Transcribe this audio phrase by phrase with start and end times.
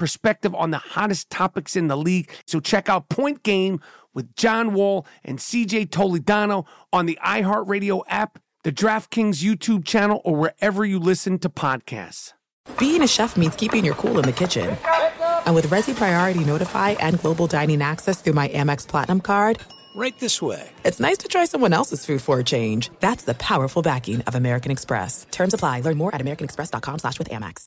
[0.00, 2.28] perspective on the hottest topics in the league.
[2.46, 3.80] So check out Point Game
[4.14, 10.34] with John Wall and CJ Toledano on the iHeartRadio app, the DraftKings YouTube channel, or
[10.34, 12.32] wherever you listen to podcasts.
[12.78, 14.76] Being a chef means keeping your cool in the kitchen.
[15.46, 19.60] And with Resy Priority Notify and Global Dining Access through my Amex Platinum card,
[19.94, 20.70] Right this way.
[20.84, 22.90] It's nice to try someone else's food for a change.
[23.00, 25.26] That's the powerful backing of American Express.
[25.30, 25.80] Terms apply.
[25.80, 27.66] Learn more at americanexpress.com slash with Amex.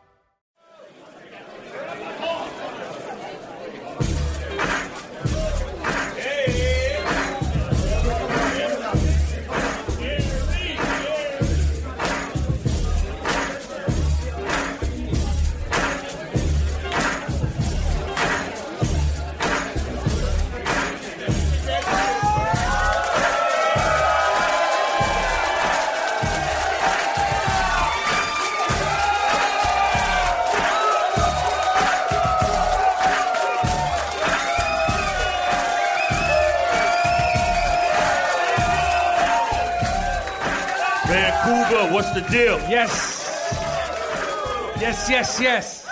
[45.09, 45.87] Yes, yes, yes.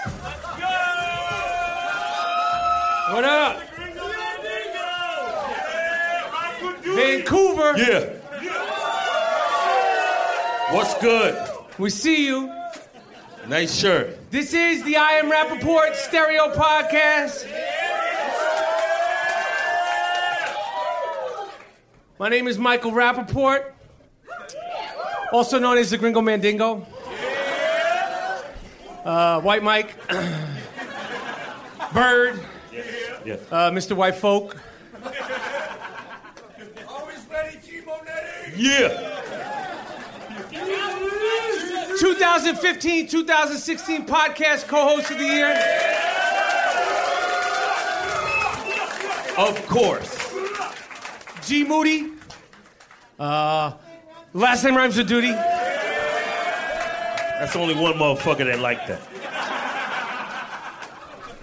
[3.12, 3.60] What up?
[6.84, 7.74] Vancouver.
[7.76, 8.06] Yeah.
[10.76, 11.50] What's good?
[11.80, 12.54] We see you.
[13.48, 14.30] Nice shirt.
[14.30, 17.48] This is the I Am Rapaport Stereo Podcast.
[22.20, 23.72] My name is Michael Rapaport,
[25.32, 26.86] also known as the Gringo Mandingo.
[29.06, 29.96] Uh, White Mike,
[31.94, 32.40] Bird,
[33.26, 33.36] Yeah.
[33.52, 33.96] uh, Mr.
[33.96, 34.58] White Folk.
[36.88, 38.62] Always ready, Timo Nettie.
[38.62, 39.16] Yeah.
[42.00, 45.54] 2015 2016 podcast co host of the year.
[49.38, 50.18] Of course.
[51.46, 52.12] G Moody.
[53.18, 53.72] Uh,
[54.34, 55.34] last name rhymes with duty.
[57.40, 59.00] That's only one motherfucker that like that.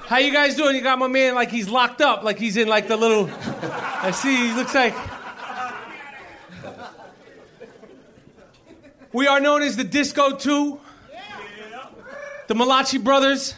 [0.07, 0.77] How you guys doing?
[0.77, 3.31] You got my man like he's locked up, like he's in like the little.
[3.73, 4.49] I see.
[4.49, 4.95] He looks like.
[9.12, 10.79] We are known as the Disco Two.
[12.47, 13.55] The Malachi Brothers.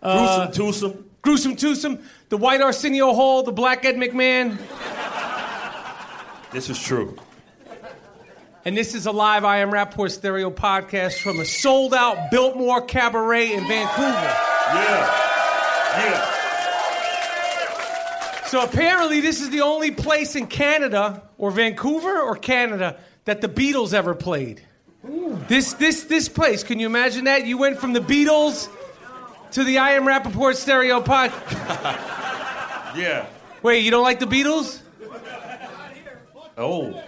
[0.00, 1.10] Gruesome uh, twosome.
[1.22, 2.04] Gruesome Twosome.
[2.28, 3.42] The White Arsenio Hall.
[3.42, 4.58] The Black Ed McMahon.
[6.52, 7.16] This is true.
[8.66, 12.82] And this is a live I Am Rapaport Stereo podcast from a sold out Biltmore
[12.82, 14.10] Cabaret in Vancouver.
[14.10, 15.22] Yeah.
[15.96, 16.32] Yeah.
[18.46, 23.48] So apparently, this is the only place in Canada or Vancouver or Canada that the
[23.48, 24.62] Beatles ever played.
[25.46, 27.46] This, this, this place, can you imagine that?
[27.46, 28.68] You went from the Beatles
[29.52, 31.32] to the I Am Rapaport Stereo Pod.
[32.96, 33.26] Yeah.
[33.62, 34.80] Wait, you don't like the Beatles?
[36.56, 37.04] Oh.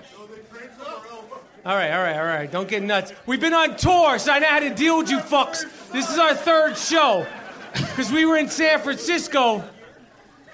[1.69, 2.51] All right, all right, all right.
[2.51, 3.13] Don't get nuts.
[3.27, 5.67] We've been on tour, so I know how to deal with you fucks.
[5.93, 7.27] This is our third show.
[7.75, 9.63] Because we were in San Francisco.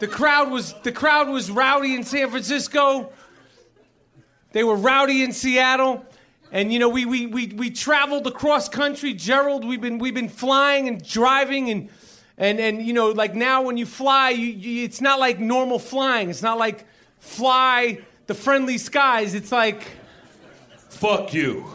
[0.01, 3.13] The crowd was the crowd was rowdy in San Francisco.
[4.51, 6.05] They were rowdy in Seattle.
[6.51, 9.15] And you know, we we we we traveled across country.
[9.15, 11.91] Gerald, we've been we've been flying and driving and
[12.37, 15.79] And and you know, like now when you fly, you, you, it's not like normal
[15.79, 16.29] flying.
[16.29, 16.85] It's not like
[17.21, 19.35] fly the friendly skies.
[19.35, 19.87] It's like
[20.97, 21.67] Fuck you.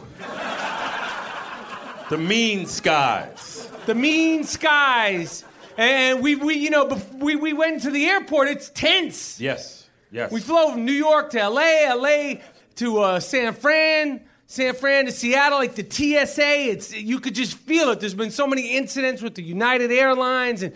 [2.08, 3.68] the mean skies.
[3.86, 5.44] the mean skies.
[5.76, 8.48] And we, we you know, we, we went to the airport.
[8.48, 9.40] It's tense.
[9.40, 9.88] Yes.
[10.10, 10.32] Yes.
[10.32, 12.40] We flew from New York to LA, LA
[12.76, 15.58] to uh, San Fran, San Fran to Seattle.
[15.58, 18.00] Like the TSA, it's you could just feel it.
[18.00, 20.74] There's been so many incidents with the United Airlines and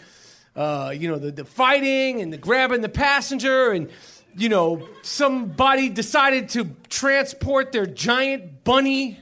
[0.54, 3.90] uh, you know the, the fighting and the grabbing the passenger and
[4.36, 9.20] you know somebody decided to transport their giant bunny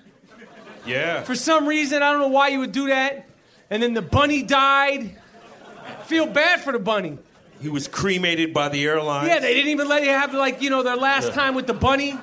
[0.87, 1.23] yeah.
[1.23, 2.03] for some reason.
[2.03, 3.29] I don't know why you would do that.
[3.71, 5.17] And then the bunny died.
[6.07, 7.19] Feel bad for the bunny.
[7.61, 9.27] he was cremated by the airline.
[9.27, 11.35] Yeah, they didn't even let you have like you know their last Yeah.
[11.35, 12.19] time with the bunny.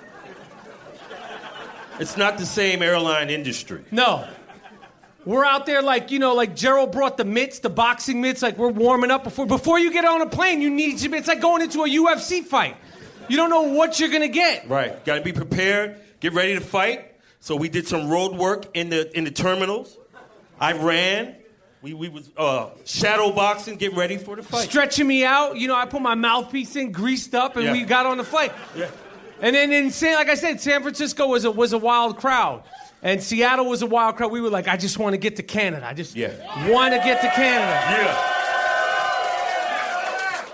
[1.99, 3.83] It's not the same airline industry.
[3.91, 4.25] No.
[5.25, 8.57] We're out there like, you know, like Gerald brought the mitts, the boxing mitts, like
[8.57, 11.41] we're warming up before before you get on a plane, you need to it's like
[11.41, 12.77] going into a UFC fight.
[13.27, 14.67] You don't know what you're gonna get.
[14.69, 15.03] Right.
[15.05, 15.97] Got to be prepared.
[16.19, 17.05] Get ready to fight.
[17.41, 19.97] So we did some road work in the in the terminals.
[20.59, 21.35] I ran.
[21.81, 24.69] We we was uh, shadow boxing, getting ready for the fight.
[24.69, 27.71] Stretching me out, you know, I put my mouthpiece in, greased up, and Yeah.
[27.71, 28.51] we got on the flight.
[28.75, 28.89] Yeah.
[29.41, 32.63] And then in San, like I said, San Francisco was a was a wild crowd.
[33.01, 34.31] And Seattle was a wild crowd.
[34.31, 35.87] We were like, I just want to get to Canada.
[35.87, 36.31] I just Yeah.
[36.69, 37.81] want to get to Canada.
[38.03, 38.35] Yeah.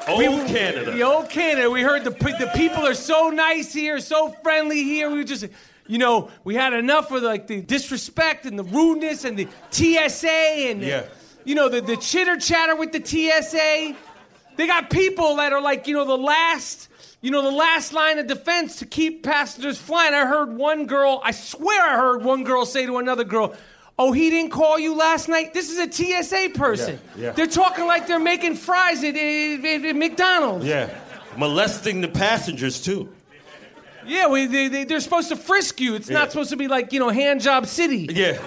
[0.08, 0.92] Old Canada.
[0.92, 1.70] The old Canada.
[1.72, 5.10] We heard the the people are so nice here, so friendly here.
[5.10, 5.48] We were just,
[5.88, 10.70] you know, we had enough of like the disrespect and the rudeness and the TSA
[10.70, 11.08] and the-
[11.44, 13.96] you know the the chitter chatter with the TSA.
[14.58, 16.88] They got people that are like you know the last.
[17.22, 20.14] You know, the last line of defense to keep passengers flying.
[20.14, 23.56] I heard one girl, I swear I heard one girl say to another girl,
[23.98, 25.54] Oh, he didn't call you last night?
[25.54, 27.00] This is a TSA person.
[27.16, 27.32] Yeah, yeah.
[27.32, 30.66] They're talking like they're making fries at, at- at McDonald's.
[30.66, 30.90] Yeah.
[31.38, 33.08] Molesting the passengers too.
[34.06, 35.96] Yeah, we, they, they, they're supposed to frisk you.
[35.96, 36.18] It's Yeah.
[36.20, 38.08] not supposed to be like, you know, hand job city.
[38.12, 38.38] Yeah.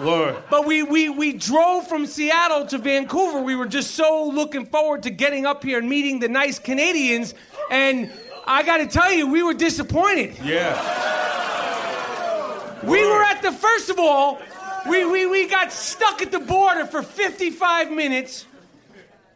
[0.00, 0.36] Lord.
[0.50, 3.40] But we, we, we drove from Seattle to Vancouver.
[3.40, 7.34] We were just so looking forward to getting up here and meeting the nice Canadians.
[7.70, 8.10] And
[8.46, 10.38] I got to tell you, we were disappointed.
[10.42, 10.74] Yeah.
[12.82, 14.40] We were at the, first of all,
[14.88, 18.46] we, we, we got stuck at the border for 55 minutes,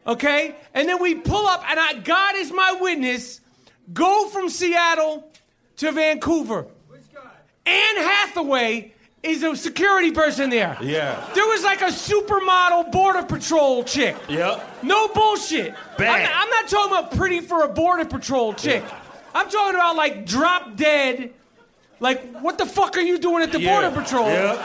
[0.06, 0.56] okay?
[0.72, 3.42] And then we pull up, and I, God is my witness,
[3.92, 5.30] go from Seattle
[5.76, 6.66] to Vancouver.
[7.66, 8.93] Anne Hathaway
[9.24, 10.76] is a security person there.
[10.82, 11.24] Yeah.
[11.34, 14.16] There was like a supermodel border patrol chick.
[14.28, 14.82] Yep.
[14.84, 15.74] No bullshit.
[15.96, 16.26] Bang.
[16.26, 18.84] I'm, I'm not talking about pretty for a border patrol chick.
[19.34, 21.32] I'm talking about like drop dead.
[22.00, 23.80] Like, what the fuck are you doing at the Yeah.
[23.80, 24.26] border patrol?
[24.28, 24.60] Yep.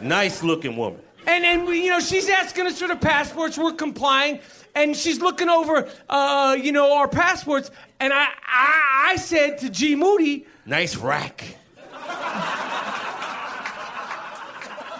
[0.00, 1.00] Nice looking woman.
[1.26, 3.56] And and you know, she's asking us for the passports.
[3.56, 4.40] We're complying,
[4.74, 7.70] and she's looking over, uh, you know, our passports.
[8.00, 11.56] And I, I, I said to G Moody, Nice rack.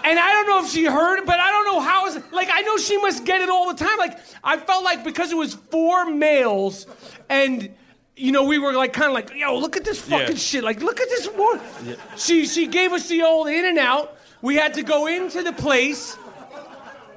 [0.07, 2.05] And I don't know if she heard but I don't know how.
[2.05, 3.97] Is, like, I know she must get it all the time.
[3.97, 6.85] Like, I felt like because it was four males,
[7.27, 7.69] and
[8.15, 10.35] you know, we were like kind of like, yo, look at this fucking Yeah.
[10.35, 10.63] shit.
[10.63, 11.59] Like, look at this one.
[12.17, 14.15] She she gave us the old in and out.
[14.43, 16.15] We had to go into the place.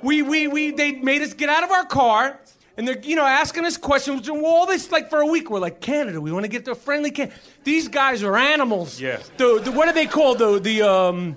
[0.03, 2.41] We we we they made us get out of our car.
[2.79, 4.29] And they're, you know, asking us questions.
[4.29, 6.71] And all this, like, for a week, we're like, Canada, we want to get to
[6.71, 7.37] a friendly Canada.
[7.65, 9.01] These guys are animals.
[9.01, 9.19] Yeah.
[9.37, 10.39] The, the, what are they called?
[10.39, 11.37] The, the, um,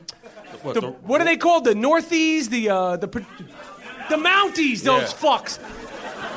[0.61, 1.63] What, the, the- what are they called?
[1.65, 4.83] The Northies, the uh, the the Mounties.
[4.83, 5.17] Those Yeah.
[5.17, 5.57] fucks.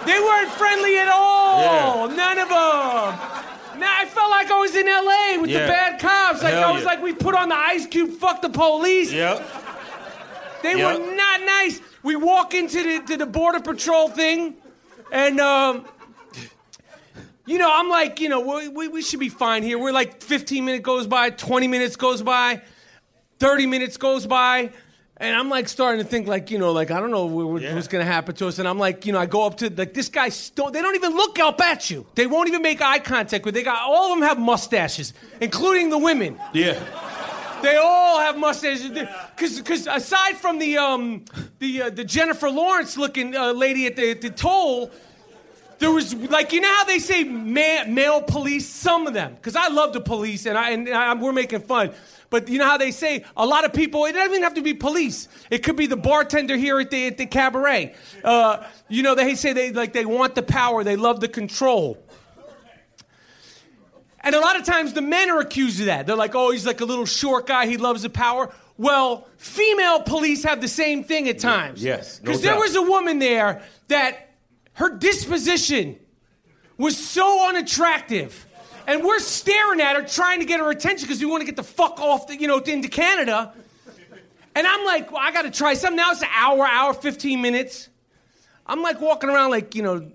[0.07, 2.09] They weren't friendly at all.
[2.09, 2.17] Yeah.
[2.17, 3.81] None of them.
[3.81, 5.39] Now I felt like I was in L.A.
[5.39, 6.43] with the bad cops.
[6.43, 6.87] Like Hell I was yeah.
[6.87, 9.13] like we put on the Ice Cube, fuck the police.
[9.13, 9.47] Yep.
[10.63, 10.99] They Yep.
[11.01, 11.81] were not nice.
[12.03, 14.55] We walk into the to the border patrol thing,
[15.13, 15.87] and um,
[17.47, 19.79] you know I'm like, you know, we, we we should be fine here.
[19.79, 22.63] We're like 15 minutes goes by, 20 minutes goes by,
[23.39, 24.71] 30 minutes goes by.
[25.17, 27.75] And I'm like starting to think like you know like I don't know what, Yeah.
[27.77, 29.95] what's gonna happen to us and I'm like you know I go up to like
[29.95, 32.99] this guy still they don't even look up at you they won't even make eye
[32.99, 36.75] contact with they got all of them have mustaches including the women Yeah.
[37.65, 38.91] They all have mustaches.
[38.91, 41.25] Because because aside from the um
[41.59, 44.91] the uh, the Jennifer Lawrence looking uh, lady at the at the toll,
[45.79, 48.69] there was like you know how they say ma- male police.
[48.69, 51.93] Some of them, because I love the police and I and I, we're making fun.
[52.31, 54.07] But you know how they say a lot of people.
[54.07, 55.29] It doesn't even have to be police.
[55.51, 57.95] It could be the bartender here at the at the cabaret.
[58.25, 60.83] Uh, you know they say they like they want the power.
[60.83, 61.99] They love the control.
[64.25, 66.07] And a lot of times the men are accused of that.
[66.07, 67.67] They're like, oh, he's like a little short guy.
[67.67, 68.51] He loves the power.
[68.79, 71.83] Well, female police have the same thing at times.
[71.83, 72.61] yes, no Because there doubt.
[72.61, 74.31] was a woman there that
[74.75, 75.99] her disposition
[76.79, 78.47] was so unattractive.
[78.87, 81.57] And we're staring at her, trying to get her attention because we want to get
[81.57, 83.53] the fuck off, the, you know, into Canada.
[84.57, 85.97] And I'm like, well, I got to try something.
[85.97, 87.89] Now it's an hour, hour, 15 minutes.
[88.67, 90.11] I'm like walking around, like, you know,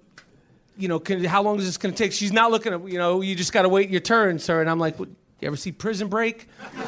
[0.79, 2.11] you know, can, how long is this going to take?
[2.13, 4.61] She's not looking at, you know, you just got to wait your turn, sir.
[4.61, 5.09] And I'm like, what,
[5.41, 6.47] you ever see Prison Break?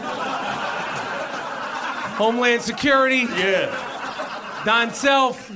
[2.18, 4.64] Homeland Security, Yeah.
[4.66, 5.50] Don Self.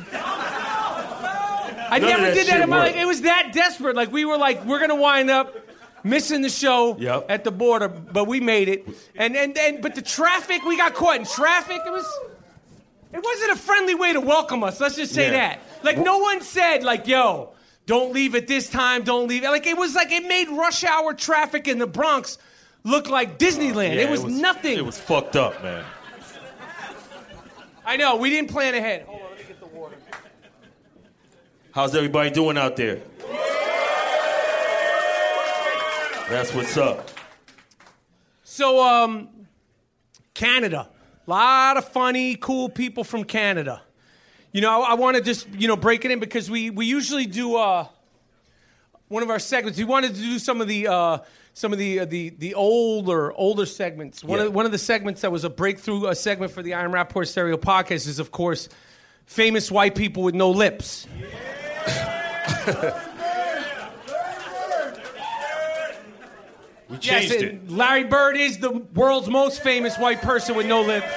[1.88, 2.96] I None never that did that in my life.
[2.96, 3.96] It was that desperate.
[3.96, 5.56] Like, we were like, we're going to wind up
[6.04, 7.28] missing the show Yep.
[7.30, 8.88] at the border, but we made it.
[9.16, 11.82] And, and, and, but the traffic, we got caught in traffic.
[11.86, 12.06] It was,
[13.14, 14.80] it wasn't a friendly way to welcome us.
[14.82, 15.32] Let's just say Yeah.
[15.50, 15.60] that.
[15.84, 17.52] Like, no one said, like, yo,
[17.86, 19.44] don't leave at this time, don't leave.
[19.44, 22.38] Like, it was like, it made rush hour traffic in the Bronx
[22.84, 23.96] look like Disneyland.
[23.96, 24.78] Yeah, it, was nothing.
[24.78, 25.84] It was fucked up, man.
[27.86, 29.04] I know, we didn't plan ahead.
[29.06, 29.96] Hold on, let me get the water.
[31.72, 33.02] How's everybody doing out there?
[36.30, 37.12] That's what's up.
[38.44, 39.30] So, um,
[40.34, 40.90] Canada.
[41.28, 43.82] A lot of funny, cool people from Canada.
[44.56, 46.86] You know, I, I want to just, you know, break it in because we, we
[46.86, 47.88] usually do uh,
[49.10, 49.78] one of our segments.
[49.78, 51.18] We wanted to do some of the uh,
[51.54, 54.24] some of the uh, the the older older segments.
[54.24, 54.46] One Yeah.
[54.46, 56.94] of one of the segments that was a breakthrough a segment for the I Am
[56.94, 58.70] Rapaport Stereo podcast is, of course,
[59.26, 61.06] famous white people with no lips.
[66.88, 67.70] We Yes, it.
[67.70, 71.12] Larry Bird is the world's most famous white person with no lips.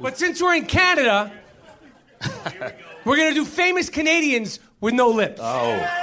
[0.00, 1.30] But since we're in Canada,
[3.04, 5.40] we're gonna do famous Canadians with no lips.
[5.42, 5.96] Oh.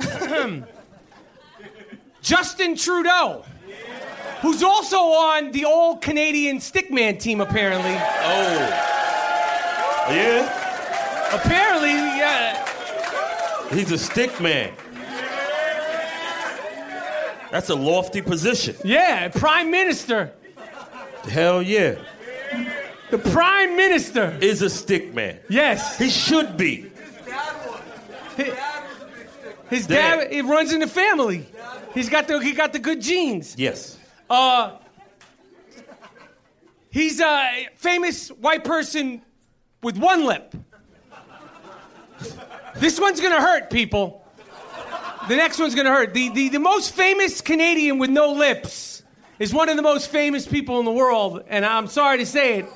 [2.22, 3.44] Justin Trudeau,
[4.40, 7.94] who's also on the old Canadian Stickman team, apparently.
[7.94, 8.86] Oh.
[10.10, 11.34] Yeah?
[11.34, 12.66] Apparently, yeah.
[13.72, 14.72] He's a stick man.
[17.50, 18.76] That's a lofty position.
[18.84, 20.32] Yeah, Prime Minister.
[21.28, 21.96] Hell yeah.
[23.10, 24.38] The Prime Minister.
[24.40, 25.40] Is a stick man.
[25.48, 25.98] Yes.
[25.98, 26.90] He should be.
[26.92, 27.66] His Dad.
[27.68, 27.80] Was.
[29.68, 31.46] His dad, it runs in the family.
[31.94, 33.54] He's got the he got the good genes.
[33.56, 33.96] Yes.
[34.28, 34.76] Uh,
[36.90, 39.22] he's a famous white person
[39.82, 40.54] with one lip.
[42.76, 44.19] This one's gonna hurt, people.
[45.28, 46.14] The next one's gonna hurt.
[46.14, 49.02] The, the, the most famous Canadian with no lips
[49.38, 52.60] is one of the most famous people in the world, and I'm sorry to say
[52.60, 52.66] it.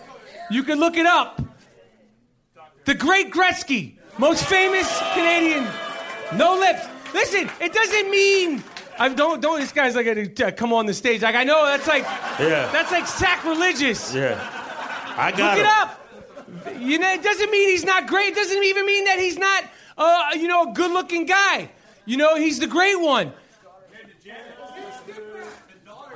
[0.50, 1.40] You can look it up.
[2.84, 5.66] The Great Gretzky, most famous Canadian,
[6.36, 6.86] no lips.
[7.14, 8.62] Listen, it doesn't mean
[8.98, 9.60] I don't don't.
[9.60, 11.22] This guy's like to come on the stage.
[11.22, 12.04] Like I know that's like
[12.38, 12.70] Yeah.
[12.72, 14.14] that's like sacrilegious.
[14.14, 14.38] Yeah.
[15.16, 16.80] I got Look it up.
[16.80, 18.28] You know, it doesn't mean he's not great.
[18.28, 19.64] It doesn't even mean that he's not,
[19.96, 21.70] uh, you know, a good-looking guy.
[22.06, 23.32] You know, he's the great one.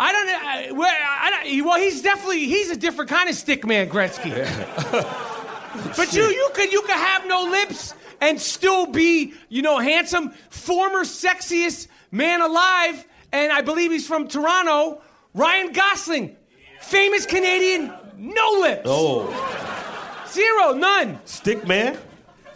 [0.01, 0.39] I don't know.
[0.41, 4.33] I, well, I well, he's definitely he's a different kind of stick man, Gretzky.
[5.97, 10.31] but you you could you could have no lips and still be you know handsome,
[10.51, 15.03] former sexiest man alive, and I believe he's from Toronto.
[15.35, 16.37] Ryan Gosling,
[16.81, 18.83] famous Canadian, no lips.
[18.85, 20.25] Oh.
[20.29, 21.21] Zero, none.
[21.25, 21.99] Stick man?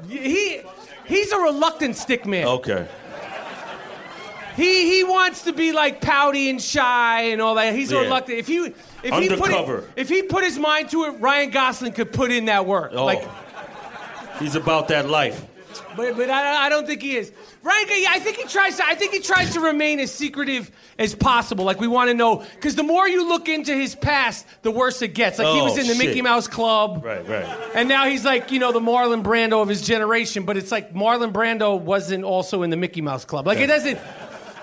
[0.08, 0.60] He
[1.06, 2.46] he's a reluctant stick man.
[2.46, 2.86] Okay.
[4.56, 7.74] He he wants to be like pouty and shy and all that.
[7.74, 8.00] He's Yeah.
[8.00, 8.38] reluctant.
[8.38, 9.78] If you if he Undercover.
[9.82, 12.66] put it, if he put his mind to it, Ryan Gosling could put in that
[12.66, 12.92] work.
[12.94, 13.04] Oh.
[13.04, 13.26] Like,
[14.38, 15.44] He's about that life.
[15.96, 17.32] but but I, I don't think he is.
[17.62, 18.84] Ryan, yeah, I think he tries to.
[18.84, 20.68] I think he tries to remain as secretive
[20.98, 21.64] as possible.
[21.64, 25.00] Like we want to know because the more you look into his past, the worse
[25.00, 25.38] it gets.
[25.38, 26.06] Like he Oh, was in the shit.
[26.08, 27.04] Mickey Mouse Club.
[27.04, 27.46] Right, right.
[27.74, 30.92] And now he's like, you know, the Marlon Brando of his generation, but it's like
[30.92, 33.46] Marlon Brando wasn't also in the Mickey Mouse Club.
[33.46, 33.98] Like it doesn't.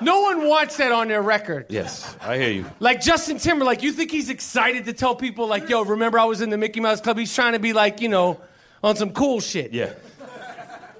[0.01, 1.65] No one wants that on their record.
[1.70, 2.65] Yes, I hear you.
[2.79, 6.41] Like Justin Timberlake, you think he's excited to tell people like, "Yo, remember I was
[6.41, 7.18] in the Mickey Mouse Club"?
[7.18, 8.39] He's trying to be like, you know,
[8.84, 9.72] on some cool shit.
[9.74, 9.94] Yeah.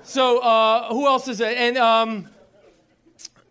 [0.04, 1.56] So uh, who else is it?
[1.56, 2.28] And um,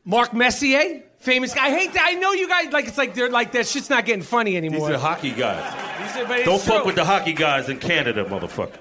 [0.04, 1.66] Mark Messier, famous guy.
[1.66, 2.04] I hate that.
[2.08, 2.86] I know you guys like.
[2.86, 3.66] It's like they're like that.
[3.66, 4.88] Shit's not getting funny anymore.
[4.88, 6.14] These are hockey guys.
[6.14, 6.86] These are- Don't fuck true.
[6.86, 8.76] with the hockey guys in Canada, motherfucker.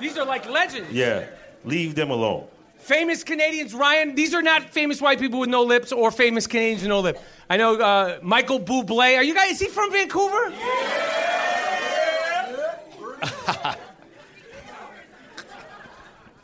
[0.00, 0.92] These are like legends.
[0.92, 1.26] Yeah.
[1.64, 2.46] Leave them alone.
[2.88, 4.14] Famous Canadians, Ryan.
[4.14, 7.20] These are not famous white people with no lips or famous Canadians with no lip.
[7.50, 9.18] I know uh, Michael Bublé.
[9.18, 9.50] Are you guys?
[9.50, 10.32] Is he from Vancouver?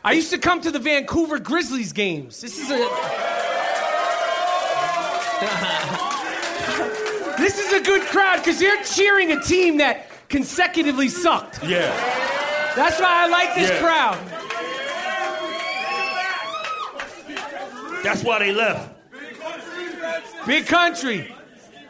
[0.03, 2.41] I used to come to the Vancouver Grizzlies games.
[2.41, 2.75] This is a.
[7.39, 11.63] this is a good crowd because they're cheering a team that consecutively sucked.
[11.63, 11.89] Yeah.
[12.75, 13.79] That's why I like this Yeah.
[13.79, 14.19] crowd.
[18.05, 18.91] That's why they left.
[20.47, 21.33] Big country.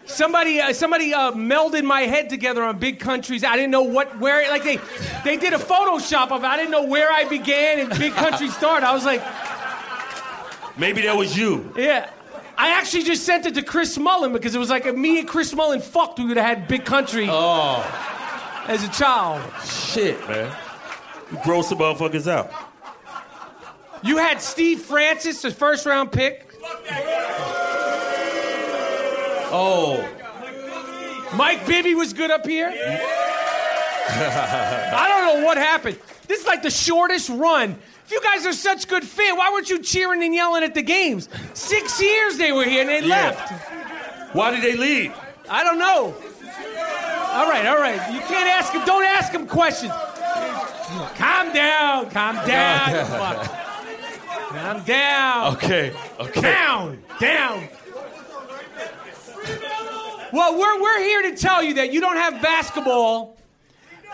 [0.06, 3.44] Somebody, uh, somebody uh, melded my head together on big countries.
[3.44, 4.80] I didn't know what, where, like they,
[5.24, 6.48] they did a Photoshop of it.
[6.48, 8.86] I didn't know where I began and big country started.
[8.88, 9.22] I was like,
[10.78, 11.74] Maybe that was you.
[11.78, 12.10] yeah.
[12.58, 15.28] I actually just sent it to Chris Mullin because it was like if me and
[15.28, 17.84] Chris Mullin fucked, we would have had big country Oh,
[18.68, 19.42] as a child.
[19.66, 20.56] shit, man.
[21.32, 22.52] You gross the motherfuckers out.
[24.06, 26.48] You had Steve Francis, the first round pick.
[29.58, 30.08] Oh,
[31.36, 32.68] Mike Bibby was good up here.
[34.08, 35.98] I don't know what happened.
[36.28, 37.78] This is like the shortest run.
[38.06, 40.84] If you guys are such good fans, why weren't you cheering and yelling at the
[40.84, 41.28] games?
[41.54, 43.30] Six years they were here and they Yeah.
[43.30, 43.52] left.
[44.36, 45.14] why did they leave?
[45.50, 46.14] I don't know.
[47.32, 48.12] All right, all right.
[48.14, 48.84] You can't ask him.
[48.86, 49.92] Don't ask him questions.
[51.18, 52.10] Calm down.
[52.12, 53.50] Calm down.
[54.74, 54.86] You fuck.
[54.86, 55.56] Down.
[55.56, 56.42] Okay, okay.
[56.42, 57.68] Down, down.
[60.34, 63.38] Well, we're, we're here to tell you that you don't have basketball.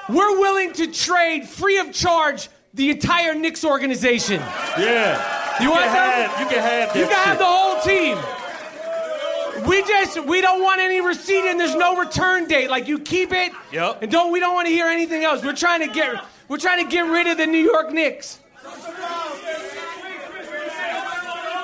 [0.09, 4.39] We're willing to trade free of charge the entire Knicks organization.
[4.77, 5.63] Yeah.
[5.63, 6.29] You want can that?
[6.29, 8.17] have, you can have You can have the whole team.
[9.67, 12.69] We just we don't want any receipt and there's no return date.
[12.69, 13.51] Like you keep it.
[13.71, 14.01] Yep.
[14.01, 15.43] And don't we don't want to hear anything else.
[15.43, 18.39] We're trying to get we're trying to get rid of the New York Knicks.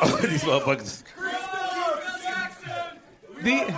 [0.22, 1.04] These motherfuckers.
[3.42, 3.74] The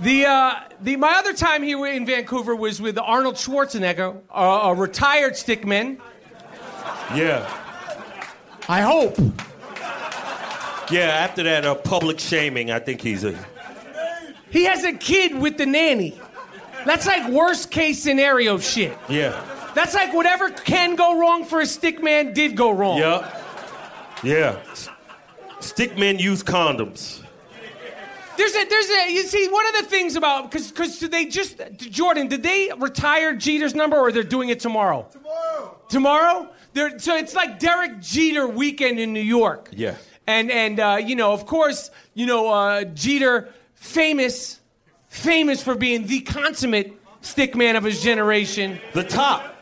[0.00, 4.74] the uh, the my other time here in Vancouver was with Arnold Schwarzenegger, a, a
[4.74, 5.98] retired stickman.
[7.14, 7.48] Yeah.
[8.68, 9.18] I hope.
[10.90, 13.38] Yeah, after that uh, public shaming, I think he's a.
[14.50, 16.18] He has a kid with the nanny.
[16.86, 18.96] That's like worst case scenario shit.
[19.08, 19.44] Yeah.
[19.74, 22.98] That's like whatever can go wrong for a stickman did go wrong.
[22.98, 23.34] Yeah.
[24.22, 24.60] Yeah.
[24.70, 24.88] S-
[25.60, 27.22] Stickmen use condoms.
[28.36, 31.26] There's a there's a you see one of the things about because because do they
[31.26, 35.08] just Jordan did they retire Jeter's number or they're doing it tomorrow?
[35.10, 35.76] Tomorrow.
[35.88, 36.48] Tomorrow?
[36.72, 39.70] They're, so it's like Derek Jeter weekend in New York.
[39.72, 39.96] Yeah.
[40.28, 44.60] And and uh, you know of course you know uh, Jeter famous
[45.08, 48.78] famous for being the consummate stickman of his generation.
[48.94, 49.56] The top.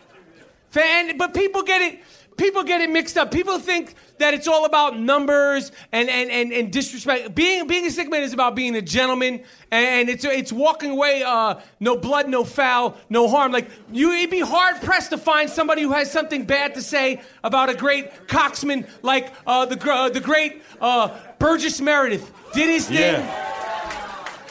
[0.69, 2.01] Fan, but people get it.
[2.37, 3.31] People get it mixed up.
[3.31, 7.35] People think that it's all about numbers and, and, and, and disrespect.
[7.35, 11.23] Being being a sick man is about being a gentleman, and it's it's walking away.
[11.23, 13.53] Uh, no blood, no foul, no harm.
[13.53, 17.21] Like you, would be hard pressed to find somebody who has something bad to say
[17.43, 22.89] about a great coxman like uh, the uh, the great uh, Burgess Meredith did his
[22.89, 22.99] thing.
[22.99, 23.53] Yeah.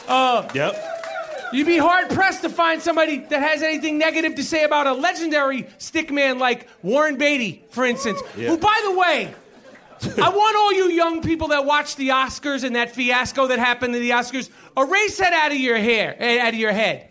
[0.08, 0.82] Uh, yep.
[1.52, 4.92] You'd be hard pressed to find somebody that has anything negative to say about a
[4.92, 8.20] legendary stickman like Warren Beatty, for instance.
[8.36, 8.50] Yeah.
[8.50, 9.34] Who, by the way,
[10.02, 13.94] I want all you young people that watch the Oscars and that fiasco that happened
[13.94, 17.08] to the Oscars, erase that out of your hair, eh, out of your head.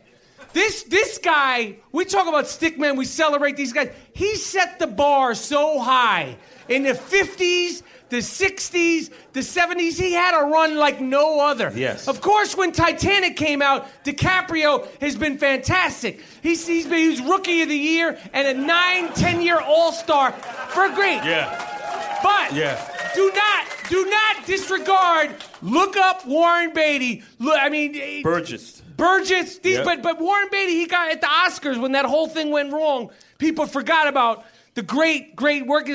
[0.53, 3.91] This this guy, we talk about stickmen, we celebrate these guys.
[4.13, 6.37] He set the bar so high
[6.69, 9.99] in the 50s, the 60s, the 70s.
[9.99, 11.71] He had a run like no other.
[11.75, 12.07] Yes.
[12.07, 16.21] Of course, when Titanic came out, DiCaprio has been fantastic.
[16.41, 20.31] He's, he's been he's rookie of the year and a nine, 10 year all star
[20.31, 21.23] for great.
[21.23, 22.19] Yeah.
[22.23, 22.79] But Yeah.
[23.15, 25.35] do not, do not disregard.
[25.61, 27.23] Look up Warren Beatty.
[27.39, 28.81] Look, I mean, eh, Burgess.
[28.97, 29.57] Burgess.
[29.59, 29.85] These, Yep.
[29.85, 33.09] but but Warren Beatty, he got at the Oscars when that whole thing went wrong.
[33.39, 35.89] People forgot about the great, great work.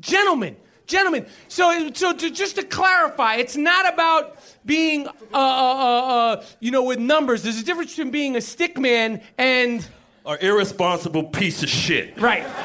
[0.00, 0.56] Gentlemen,
[0.88, 1.26] gentlemen.
[1.46, 6.72] So so to, just to clarify, it's not about being uh, uh, uh, uh, you
[6.72, 7.44] know with numbers.
[7.44, 9.86] There's a difference between being a stick man and
[10.26, 12.20] An irresponsible piece of shit.
[12.20, 12.46] right.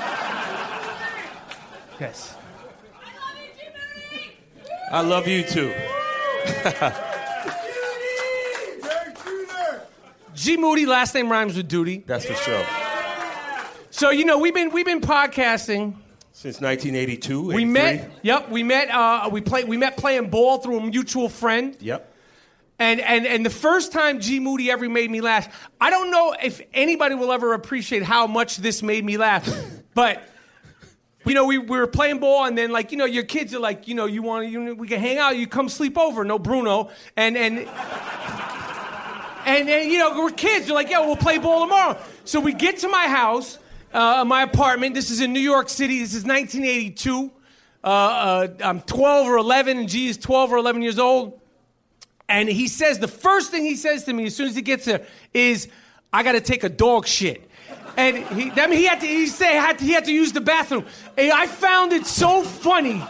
[1.99, 2.35] Yes.
[4.91, 5.73] I love you, G I
[6.71, 7.09] love you too.
[10.35, 12.03] G Moody, last name rhymes with duty.
[12.05, 12.65] That's for sure.
[13.91, 15.95] So you know we've been we've been podcasting.
[16.35, 17.41] Since 1982.
[17.41, 17.65] We 83.
[17.65, 18.11] met.
[18.23, 18.89] Yep, we met.
[18.89, 19.67] Uh, we played.
[19.67, 21.77] We met playing ball through a mutual friend.
[21.79, 22.11] Yep.
[22.79, 26.35] And and and the first time G Moody ever made me laugh, I don't know
[26.41, 29.47] if anybody will ever appreciate how much this made me laugh,
[29.93, 30.23] but.
[31.25, 33.59] You know, we, we were playing ball, and then like you know, your kids are
[33.59, 35.37] like, you know, you want you we can hang out.
[35.37, 37.59] You come sleep over, no Bruno, and and
[39.45, 40.67] and, and you know, we're kids.
[40.67, 41.97] you're like, yeah, we'll play ball tomorrow.
[42.25, 43.57] So we get to my house,
[43.93, 44.95] uh, my apartment.
[44.95, 45.99] This is in New York City.
[45.99, 47.31] This is 1982.
[47.83, 51.39] Uh, uh, I'm 12 or 11, and G is 12 or 11 years old.
[52.27, 54.85] And he says, the first thing he says to me as soon as he gets
[54.85, 55.67] there is,
[56.11, 57.49] I gotta take a dog shit.
[57.95, 60.41] And he, mean, he had to, he say, had to, he had to use the
[60.41, 60.85] bathroom.
[61.17, 63.03] And I found it so funny.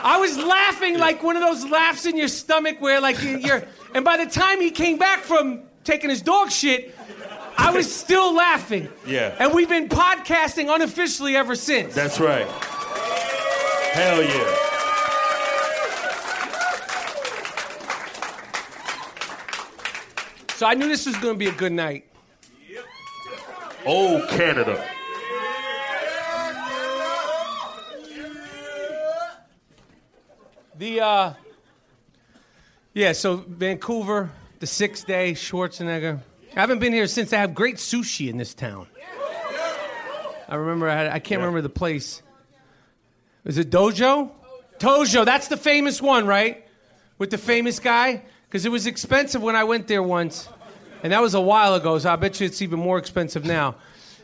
[0.00, 4.04] I was laughing like one of those laughs in your stomach where like you're, and
[4.04, 6.94] by the time he came back from taking his dog shit,
[7.60, 8.88] I was still laughing.
[9.04, 9.34] Yeah.
[9.38, 11.92] And we've been podcasting unofficially ever since.
[11.92, 12.46] That's right.
[12.46, 14.54] Hell yeah.
[20.54, 22.04] So I knew this was going to be a good night.
[23.84, 24.84] Oh, Canada.
[30.76, 31.34] The uh
[32.94, 36.20] Yeah, so Vancouver, the sixth day, Schwarzenegger.
[36.56, 38.86] I haven't been here since they have great sushi in this town.
[40.48, 42.22] I remember I, had, I can't remember the place.
[43.44, 44.30] Is it Dojo?
[44.78, 46.66] Tojo, that's the famous one, right?
[47.18, 48.22] With the famous guy?
[48.48, 50.48] Because it was expensive when I went there once.
[51.02, 53.76] And that was a while ago, so I bet you it's even more expensive now.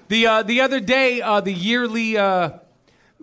[0.09, 2.51] The uh, the other day, uh, the yearly uh,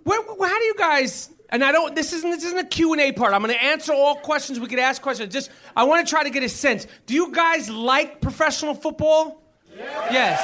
[0.04, 1.28] where, where- how do you guys?
[1.52, 1.94] And I don't.
[1.94, 2.30] This isn't.
[2.30, 3.34] This isn't a Q and A part.
[3.34, 4.58] I'm going to answer all questions.
[4.58, 5.32] We could ask questions.
[5.32, 6.86] Just I want to try to get a sense.
[7.06, 9.42] Do you guys like professional football?
[9.76, 10.40] Yes.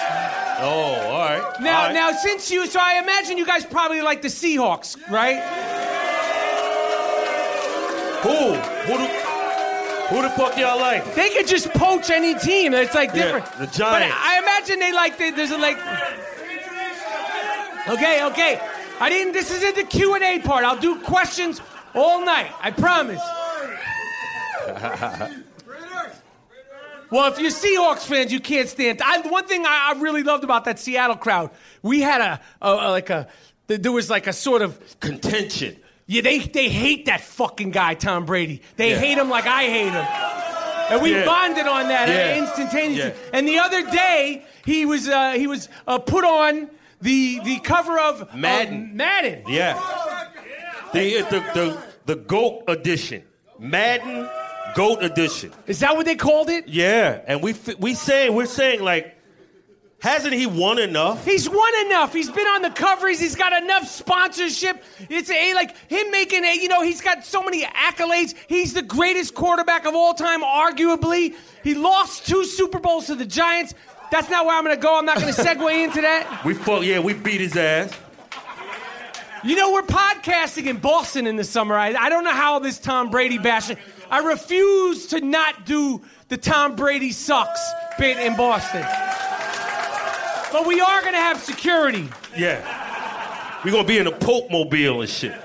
[0.60, 1.60] Oh, all right.
[1.60, 1.94] Now, All right.
[1.94, 5.36] now, since you, so I imagine you guys probably like the Seahawks, right?
[8.22, 8.30] Who?
[8.30, 9.06] Who the,
[10.08, 11.14] who the fuck y'all like?
[11.14, 12.74] They could just poach any team.
[12.74, 13.44] It's like Yeah, different.
[13.52, 14.16] the But Giants.
[14.18, 15.16] I imagine they like.
[15.18, 15.78] They, there's a like.
[17.88, 18.60] Okay, okay.
[19.00, 19.32] I didn't.
[19.32, 20.64] This isn't the Q and A part.
[20.64, 21.60] I'll do questions
[21.94, 22.52] all night.
[22.60, 23.22] I promise.
[27.10, 29.00] Well, if you're Seahawks fans, you can't stand.
[29.02, 32.68] I, one thing I, I really loved about that Seattle crowd, we had a, a,
[32.70, 33.28] a like a
[33.66, 35.76] there was like a sort of Contention.
[36.06, 38.60] yeah they they hate that fucking guy Tom Brady.
[38.76, 38.98] They Yeah.
[38.98, 40.06] hate him like I hate him.
[40.90, 41.24] And we Yeah.
[41.24, 42.36] bonded on that Yeah.
[42.42, 43.14] instantaneously.
[43.32, 46.68] And the other day, he was uh, he was uh, put on
[47.00, 48.90] the the cover of Madden.
[48.92, 49.42] uh, Madden.
[49.48, 49.80] Yeah.
[50.92, 53.22] The, the, the, the GOAT edition.
[53.58, 54.28] Madden
[54.74, 55.52] GOAT edition.
[55.66, 56.66] Is that what they called it?
[56.68, 57.20] Yeah.
[57.26, 59.16] And we, we saying, we're saying like,
[60.00, 61.24] hasn't he won enough?
[61.24, 62.12] He's won enough.
[62.12, 63.18] He's been on the covers.
[63.18, 64.82] He's got enough sponsorship.
[65.10, 66.54] It's a like him making a.
[66.54, 68.34] You know, he's got so many accolades.
[68.46, 71.34] He's the greatest quarterback of all time, arguably.
[71.64, 73.74] He lost two Super Bowls to the Giants.
[74.10, 74.98] That's not where I'm going to go.
[74.98, 76.44] I'm not going to segue into that.
[76.44, 77.92] We fuck, yeah, we beat his ass.
[79.44, 81.76] You know, we're podcasting in Boston in the summer.
[81.76, 83.76] I, I don't know how this Tom Brady bashing.
[84.10, 87.60] I refuse to not do the Tom Brady sucks
[87.98, 88.82] bit in Boston.
[90.52, 92.08] But we are going to have security.
[92.36, 93.60] Yeah.
[93.64, 95.38] We're going to be in a Pope mobile and shit.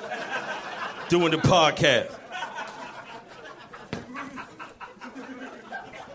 [1.10, 2.12] Doing the podcast.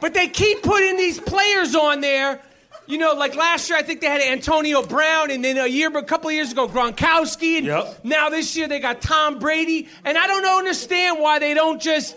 [0.01, 2.41] But they keep putting these players on there.
[2.87, 5.95] You know, like last year, I think they had Antonio Brown, and then a year,
[5.95, 8.01] a couple of years ago, Gronkowski, and Yep.
[8.05, 9.89] now this year they got Tom Brady.
[10.05, 12.17] And I don't understand why they don't just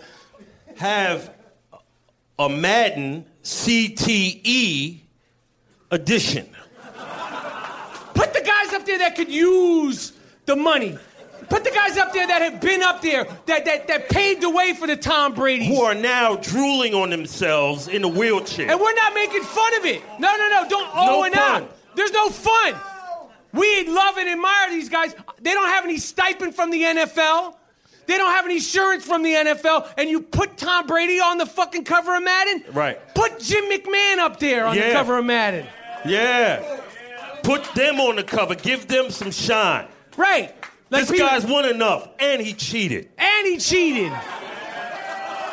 [0.76, 1.30] Have
[2.38, 5.00] a Madden CTE
[5.90, 6.48] edition.
[8.14, 10.12] put the guys up there that could use
[10.46, 10.96] the money.
[11.48, 14.50] Put the guys up there that have been up there, that that, that paved the
[14.50, 15.66] way for the Tom Brady.
[15.66, 18.70] Who are now drooling on themselves in a wheelchair.
[18.70, 20.02] And we're not making fun of it.
[20.18, 20.68] No, no, no.
[20.68, 21.62] Don't No oh and fun.
[21.64, 21.76] out.
[21.94, 22.74] There's no fun.
[23.52, 25.14] We love and admire these guys.
[25.40, 27.56] They don't have any stipend from the NFL.
[28.06, 29.88] They don't have any insurance from the NFL.
[29.96, 32.64] And you put Tom Brady on the fucking cover of Madden?
[32.72, 32.98] Right.
[33.14, 35.66] Put Jim McMahon up there on the cover of Madden.
[36.06, 36.80] Yeah.
[37.42, 38.54] Put them on the cover.
[38.54, 39.86] Give them some shine.
[40.16, 40.54] Right.
[40.92, 43.08] Like this people- guy's won enough, and he cheated.
[43.18, 44.12] And he cheated.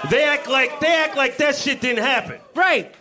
[0.10, 2.40] They act like they act like that shit didn't happen.
[2.56, 2.94] Right.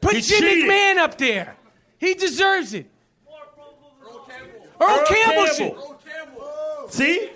[0.00, 0.70] Put He Jim cheated.
[0.70, 1.56] McMahon up there.
[1.98, 2.86] He deserves it.
[3.28, 4.66] Earl, Campbell.
[4.80, 6.88] Earl Campbell, Campbell.
[6.90, 7.30] See?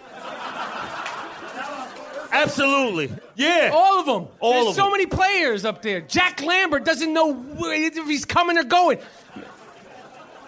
[2.33, 3.11] Absolutely.
[3.37, 3.71] Yeah.
[3.73, 4.29] All of them.
[4.41, 4.93] All There's of so them.
[4.93, 6.01] many players up there.
[6.01, 8.99] Jack Lambert doesn't know if he's coming or going.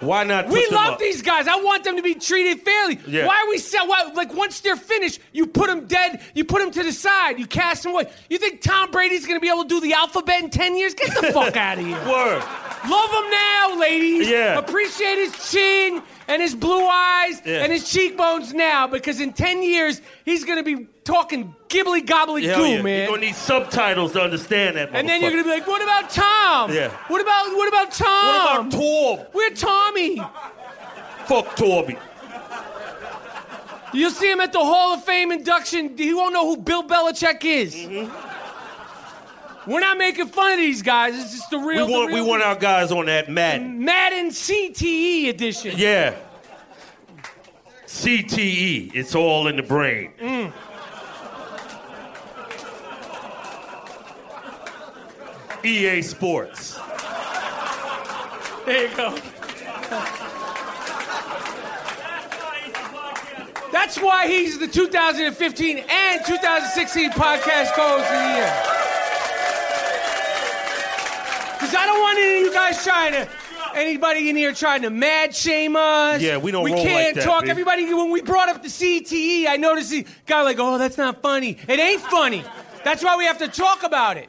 [0.00, 0.48] Why not?
[0.48, 0.98] We love up?
[0.98, 1.48] these guys.
[1.48, 2.98] I want them to be treated fairly.
[3.06, 3.26] Yeah.
[3.26, 3.86] Why are we sell?
[3.88, 6.22] Why, like once they're finished, you put them dead.
[6.34, 7.38] You put them to the side.
[7.38, 8.10] You cast them away.
[8.30, 10.94] You think Tom Brady's going to be able to do the alphabet in ten years?
[10.94, 11.96] Get the fuck out of here.
[12.08, 12.42] Word.
[12.88, 14.28] Love him now, ladies.
[14.28, 14.58] Yeah.
[14.58, 17.64] Appreciate his chin and his blue eyes Yeah.
[17.64, 22.46] and his cheekbones now, because in ten years he's going to be talking gibbly gobbly
[22.46, 22.82] Hell goo, yeah.
[22.82, 22.98] man.
[22.98, 24.92] You're gonna need subtitles to understand that.
[24.92, 25.00] Man.
[25.00, 26.70] And then you're gonna be like, what about Tom?
[26.72, 26.90] Yeah.
[27.08, 28.66] What about what about Tom?
[28.66, 29.34] What about Torb?
[29.34, 30.16] We're Tommy.
[31.26, 31.98] Fuck Torby.
[33.94, 35.96] You'll see him at the Hall of Fame induction.
[35.96, 37.74] He won't know who Bill Belichick is.
[37.74, 39.70] Mm-hmm.
[39.70, 41.14] We're not making fun of these guys.
[41.18, 41.86] It's just the We real.
[41.86, 43.82] the want we want our guys on that Madden.
[43.82, 45.72] Madden CTE edition.
[45.76, 46.14] Yeah.
[47.86, 48.94] CTE.
[48.94, 50.12] It's all in the brain.
[50.20, 50.52] Mm.
[55.64, 56.78] EA Sports.
[58.64, 59.16] There you go.
[63.72, 68.52] That's why he's the 2015 and 2016 podcast co-host of the year.
[71.54, 73.28] Because I don't want any of you guys trying to,
[73.74, 76.20] anybody in here trying to mad shame us.
[76.22, 77.44] Yeah, we don't We roll can't that, talk.
[77.44, 77.50] B.
[77.50, 81.20] Everybody, when we brought up the CTE, I noticed the guy like, oh, that's not
[81.20, 81.58] funny.
[81.68, 82.44] It ain't funny.
[82.84, 84.28] That's why we have to talk about it.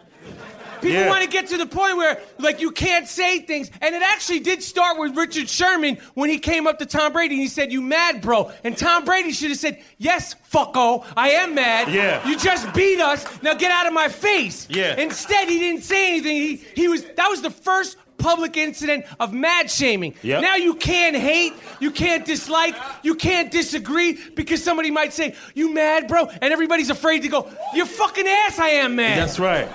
[0.82, 1.10] People Yeah.
[1.10, 3.70] want to get to the point where, like, you can't say things.
[3.82, 7.36] And it actually did start with Richard Sherman when he came up to Tom Brady
[7.36, 8.52] and he said, You mad, bro?
[8.63, 11.89] And Tom Brady should have said, Yes, fucko, I am mad.
[11.92, 12.28] Yeah.
[12.28, 13.26] You just beat us.
[13.42, 14.68] Now get out of my face.
[14.70, 14.96] Yeah.
[15.00, 16.36] Instead, he didn't say anything.
[16.36, 20.13] He, he was, that was the first public incident of mad shaming.
[20.24, 20.42] Yep.
[20.42, 25.74] Now you can't hate, you can't dislike, you can't disagree because somebody might say, You
[25.74, 26.28] mad, bro?
[26.42, 29.20] And everybody's afraid to go, You fucking ass, I am mad.
[29.20, 29.70] That's right.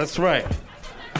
[0.00, 0.46] That's right.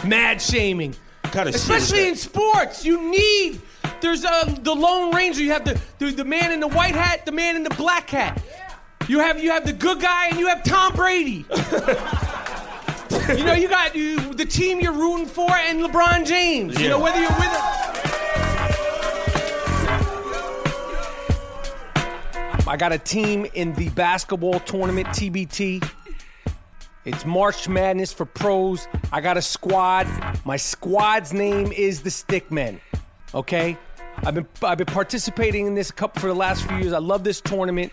[0.06, 0.96] mad shaming.
[1.34, 3.60] Especially in sports, you need.
[4.00, 5.42] There's uh, the Lone Ranger.
[5.42, 8.08] You have the, the the man in the white hat, the man in the black
[8.08, 8.42] hat.
[9.06, 11.44] You have you have the good guy, and you have Tom Brady.
[13.36, 16.80] you know, you got you, the team you're rooting for, and LeBron James.
[16.80, 17.90] You know whether you're with it.
[22.66, 25.86] I got a team in the basketball tournament, TBT.
[27.06, 28.86] It's March Madness for pros.
[29.10, 30.06] I got a squad.
[30.44, 32.78] My squad's name is the Stickmen.
[33.34, 33.78] Okay?
[34.18, 36.92] I've been I've been participating in this cup for the last few years.
[36.92, 37.90] I love this tournament.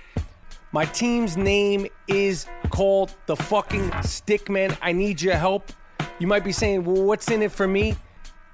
[0.74, 4.78] My team's name is called the fucking Stickmen.
[4.82, 5.72] I need your help.
[6.20, 7.96] You might be saying, "Well, what's in it for me?"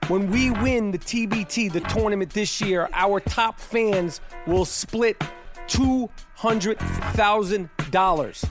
[0.07, 5.19] When we win the TBT, the tournament this year, our top fans will split
[5.67, 8.45] $200,000.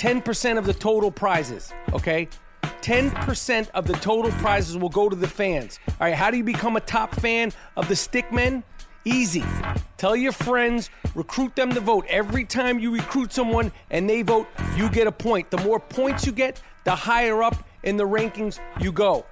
[0.00, 2.26] 10% of the total prizes, okay?
[2.62, 5.78] 10% of the total prizes will go to the fans.
[5.88, 8.62] All right, how do you become a top fan of the Stickmen?
[9.04, 9.44] Easy.
[9.98, 12.06] Tell your friends, recruit them to vote.
[12.08, 15.50] Every time you recruit someone and they vote, you get a point.
[15.50, 19.26] The more points you get, the higher up in the rankings you go.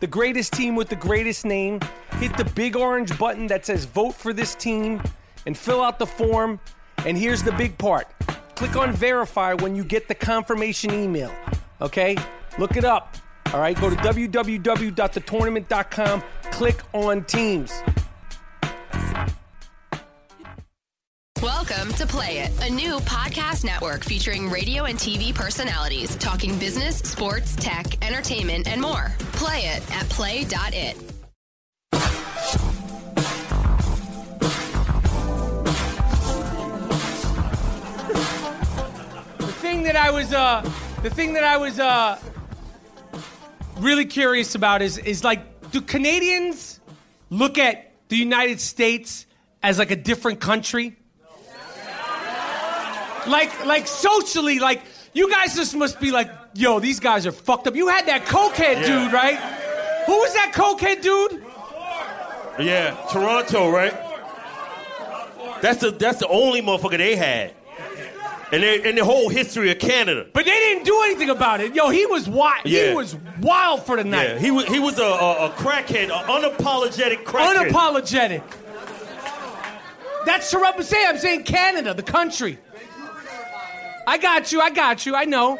[0.00, 1.80] the greatest team with the greatest name.
[2.18, 5.02] Hit the big orange button that says vote for this team
[5.46, 6.60] and fill out the form.
[7.04, 8.08] And here's the big part
[8.54, 11.32] click on verify when you get the confirmation email.
[11.80, 12.16] Okay?
[12.58, 13.16] Look it up.
[13.54, 17.72] All right, go to www.thetournament.com, click on teams.
[21.42, 26.98] Welcome to Play It, a new podcast network featuring radio and TV personalities talking business,
[26.98, 29.14] sports, tech, entertainment, and more.
[29.32, 30.96] Play it at play.it.
[39.38, 40.62] The thing that I was uh
[41.02, 42.18] the thing that I was uh
[43.78, 46.80] really curious about is is like do Canadians
[47.30, 49.26] look at the United States
[49.62, 50.96] as like a different country?
[53.26, 57.66] Like like socially, like you guys just must be like, yo, these guys are fucked
[57.66, 57.74] up.
[57.74, 58.86] You had that cokehead Yeah.
[58.86, 59.36] dude, right?
[60.06, 61.42] Who was that cokehead dude?
[62.64, 63.92] Yeah, Toronto, right?
[65.60, 67.54] That's the that's the only motherfucker they had,
[68.52, 70.26] and they, in the whole history of Canada.
[70.32, 71.74] But they didn't do anything about it.
[71.74, 72.64] Yo, he was wild.
[72.64, 72.90] Yeah.
[72.90, 74.28] He was wild for the night.
[74.28, 77.70] Yeah, he was he was a, a, a crackhead, an unapologetic crackhead.
[77.70, 78.42] Unapologetic.
[80.24, 80.82] That's Toronto.
[80.82, 82.58] Say, I'm saying Canada, the country.
[84.06, 84.60] I got you.
[84.60, 85.14] I got you.
[85.14, 85.58] I know.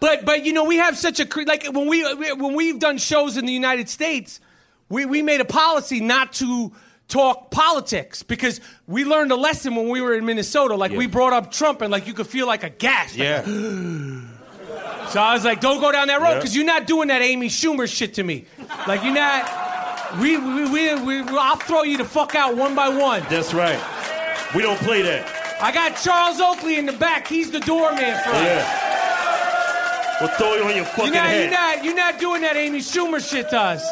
[0.00, 3.36] But but you know we have such a like when we when we've done shows
[3.36, 4.40] in the United States,
[4.88, 6.72] we we made a policy not to
[7.10, 10.74] talk politics because we learned a lesson when we were in Minnesota.
[10.76, 13.10] Like we brought up Trump and like you could feel like a gas.
[13.12, 13.42] Like, yeah,
[15.10, 16.34] so I was like, don't go down that road Yeah.
[16.36, 18.46] because you're not doing that Amy Schumer shit to me.
[18.86, 20.18] Like you're not.
[20.20, 23.22] We, we, we, we, I'll throw you the fuck out one by one.
[23.30, 23.78] that's right.
[24.56, 25.36] We don't play that.
[25.62, 27.28] I got Charles Oakley in the back.
[27.28, 28.44] He's the doorman for us.
[28.44, 30.16] Yeah.
[30.20, 31.42] We'll throw you on your fucking You're not, head.
[31.42, 33.84] you're, not, you're not doing that Amy Schumer shit to us.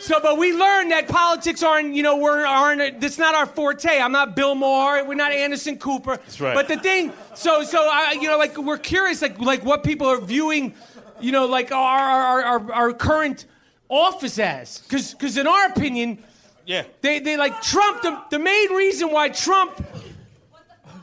[0.00, 3.00] So, but we learned that politics aren't, you know, we're aren't.
[3.00, 3.98] That's not our forte.
[3.98, 5.04] I'm not Bill Maher.
[5.04, 6.16] We're not Anderson Cooper.
[6.16, 6.54] That's right.
[6.54, 10.06] But the thing, so, so I, you know, like we're curious, like, like what people
[10.06, 10.74] are viewing,
[11.20, 13.46] you know, like our our, our, our current
[13.88, 16.22] office as, because, because in our opinion,
[16.66, 16.84] Yeah.
[17.00, 18.02] they, they like Trump.
[18.02, 19.84] The, the main reason why Trump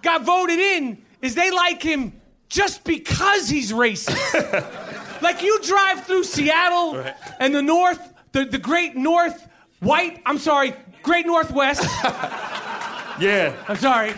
[0.02, 2.14] got voted in is they like him
[2.48, 5.22] just because he's racist.
[5.22, 7.16] like you drive through Seattle Right.
[7.40, 9.48] and the North, the, the great North,
[9.80, 11.84] white, I'm sorry, Great Northwest.
[13.18, 13.56] Yeah.
[13.70, 14.14] I'm sorry.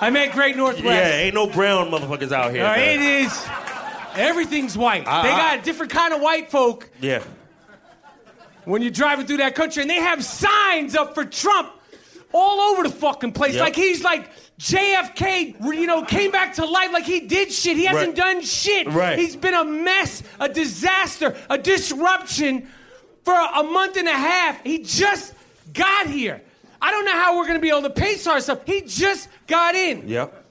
[0.00, 0.86] I meant Great Northwest.
[0.86, 2.64] Yeah, ain't no brown motherfuckers out here.
[2.74, 3.46] It is.
[4.14, 5.06] Everything's white.
[5.06, 7.22] I- they I- got a different kind of white folk Yeah.
[8.64, 11.72] when you're driving through that country, and they have signs up for Trump
[12.32, 13.52] all over the fucking place.
[13.52, 13.60] Yep.
[13.62, 16.92] Like he's like JFK, you know, came back to life.
[16.94, 17.76] Like he did shit.
[17.76, 18.34] He hasn't Right.
[18.34, 18.86] done shit.
[18.90, 19.18] Right.
[19.18, 22.66] He's been a mess, a disaster, a disruption
[23.26, 24.62] for a month and a half.
[24.62, 25.34] He just
[25.74, 26.40] got here.
[26.80, 28.62] I don't know how we're gonna be able to pace ourselves.
[28.66, 30.08] He just got in.
[30.08, 30.44] Yep.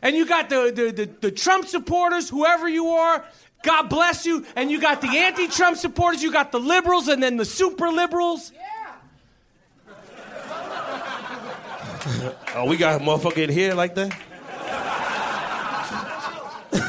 [0.00, 3.24] And you got the, the, the, the Trump supporters, whoever you are,
[3.64, 4.46] God bless you.
[4.54, 7.88] And you got the anti Trump supporters, you got the liberals, and then the super
[7.90, 8.52] liberals.
[8.54, 9.90] Yeah.
[12.54, 14.16] oh, we got a motherfucker in here like that?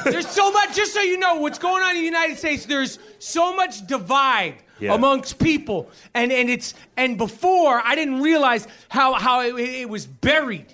[0.04, 3.00] There's so much, just so you know, what's going on in the United States, there's
[3.18, 4.58] so much divide.
[4.82, 4.94] Yeah.
[4.96, 10.06] Amongst people, and and it's and before I didn't realize how how it, it was
[10.08, 10.66] buried.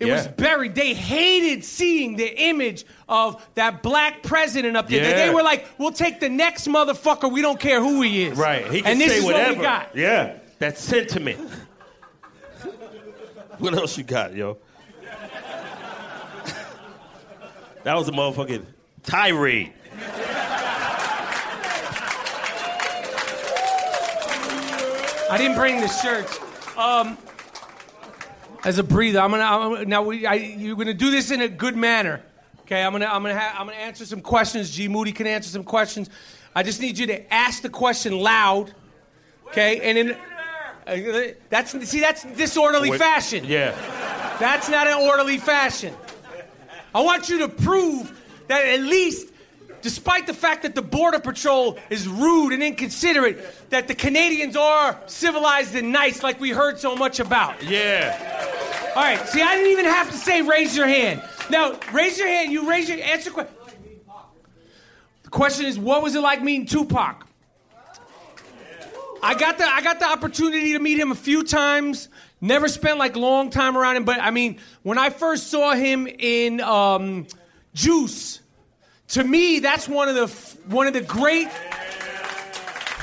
[0.00, 0.74] It was buried.
[0.74, 5.04] They hated seeing the image of that black president up there.
[5.04, 7.30] They- They were like, "We'll take the next motherfucker.
[7.30, 8.66] We don't care who he is." Right.
[8.68, 9.50] He can and this say is whatever.
[9.50, 9.94] what we got.
[9.96, 10.38] Yeah.
[10.58, 11.38] That sentiment.
[13.58, 14.58] what else you got, yo?
[17.84, 18.64] that was a motherfucking
[19.04, 19.72] tirade.
[25.32, 26.38] I didn't bring the shirts.
[26.76, 27.16] Um,
[28.64, 31.40] as a breather, I'm gonna, I'm gonna now we, I, you're gonna do this in
[31.40, 32.20] a good manner.
[32.60, 34.70] Okay, I'm gonna I'm gonna ha- I'm gonna answer some questions.
[34.70, 36.10] G Moody can answer some questions.
[36.54, 38.74] I just need you to ask the question loud.
[39.46, 40.16] Okay, and in
[40.86, 43.44] uh, that's see that's disorderly Wait- fashion.
[43.46, 43.70] Yeah.
[44.38, 45.94] That's not an orderly fashion.
[46.94, 49.31] I want you to prove that at least,
[49.82, 54.98] despite the fact that the Border Patrol is rude and inconsiderate, that the Canadians are
[55.06, 57.62] civilized and nice like we heard so much about.
[57.62, 58.92] Yeah.
[58.96, 61.22] All right, see, I didn't even have to say raise your hand.
[61.50, 62.52] Now, raise your hand.
[62.52, 63.30] You raise your answer.
[63.30, 63.46] que-
[65.22, 67.26] The question is, what was it like meeting Tupac?
[69.22, 72.08] I got the I got the opportunity to meet him a few times.
[72.40, 76.08] Never spent like long time around him, but I mean, when I first saw him
[76.08, 77.28] in um,
[77.72, 78.40] Juice,
[79.12, 80.26] to me, that's one of the
[80.74, 81.48] one of the great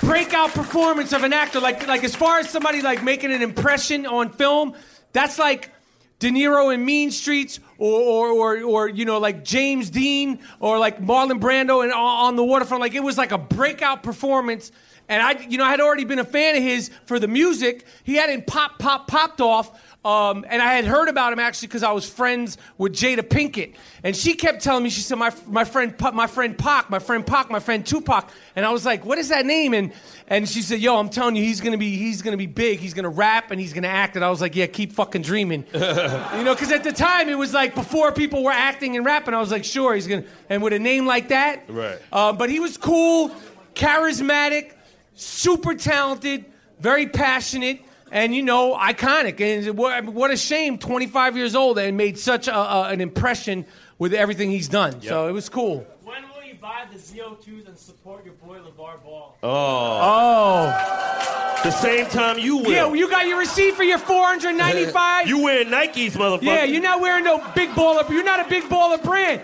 [0.01, 1.59] breakout performance of an actor.
[1.59, 4.73] Like like as far as somebody like making an impression on film,
[5.13, 5.71] that's like
[6.17, 10.79] De Niro in Mean Streets, or or or, or you know like James Dean, or
[10.79, 12.81] like Marlon Brando and on the waterfront.
[12.81, 14.71] Like it was like a breakout performance.
[15.09, 17.85] And I, you know, I had already been a fan of his for the music.
[18.03, 19.71] He hadn't pop, pop, popped off.
[20.05, 23.73] Um, and I had heard about him actually because I was friends with Jada Pinkett,
[24.01, 24.89] and she kept telling me.
[24.89, 28.65] She said, "My my friend, my friend Pac, my friend Pac, my friend Tupac." And
[28.65, 29.91] I was like, "What is that name?" And
[30.29, 32.79] and she said, "Yo, I'm telling you, he's gonna be he's gonna be big.
[32.79, 35.65] He's gonna rap and he's gonna act." And I was like, "Yeah, keep fucking dreaming."
[35.73, 39.33] you know, because at the time it was like before people were acting and rapping.
[39.33, 41.97] I was like, "Sure, he's gonna." And with a name like that, Right.
[42.13, 43.31] uh, but he was cool,
[43.75, 44.71] charismatic,
[45.19, 46.45] super talented,
[46.79, 49.39] very passionate, and you know, iconic.
[49.41, 53.65] And what, what a shame, 25 years old, and made such a, a, an impression
[53.97, 55.01] with everything he's done.
[55.01, 55.85] So it was cool.
[56.03, 59.37] When will you buy the ZO2s and support your boy LeVar Ball?
[59.43, 61.59] Oh, Oh.
[61.63, 62.71] The same time you will.
[62.71, 65.27] yeah, you got your receipt for your 495.
[65.27, 66.43] You wearing Nikes, motherfucker.
[66.43, 68.09] yeah, you're not wearing no big baller.
[68.09, 69.41] You're not a big baller brand.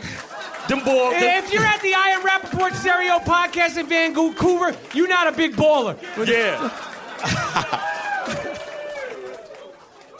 [0.68, 1.14] Them boys.
[1.18, 5.56] If you're at the I Am Rapaport Stereo podcast in Vancouver, you're not a big
[5.56, 5.96] baller.
[6.28, 6.72] yeah.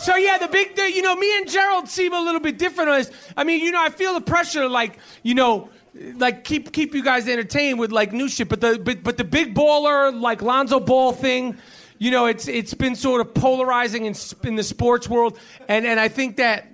[0.06, 2.92] So yeah, the big, the, you know, me and Gerald seem a little bit different
[2.92, 3.12] on this.
[3.36, 5.70] I mean, you know, I feel the pressure, like, you know,
[6.18, 8.48] like keep keep you guys entertained with like new shit.
[8.48, 11.58] But the but, but the big baller, like Lonzo Ball thing,
[11.98, 16.00] you know, it's it's been sort of polarizing in in the sports world, and and
[16.00, 16.68] I think that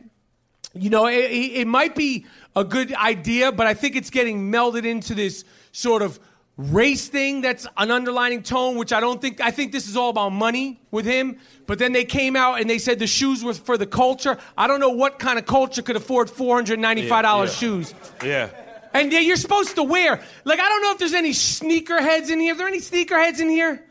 [0.74, 4.86] you know, it, it might be a good idea, but I think it's getting melded
[4.86, 6.19] into this sort of
[6.57, 10.09] race thing that's an underlining tone, which I don't think, I think this is all
[10.09, 11.38] about money with him.
[11.65, 14.38] But then they came out and they said the shoes were for the culture.
[14.57, 17.45] I don't know what kind of culture could afford $495 Yeah, yeah.
[17.47, 17.93] shoes.
[18.24, 18.49] Yeah.
[18.93, 20.22] And yeah, you're supposed to wear.
[20.43, 22.53] Like, I don't know if there's any sneakerheads in here.
[22.53, 23.86] Are there any sneakerheads in here?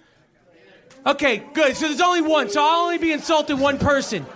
[1.06, 1.74] Okay, good.
[1.76, 2.50] So there's only one.
[2.50, 4.26] So I'll only be insulting one person.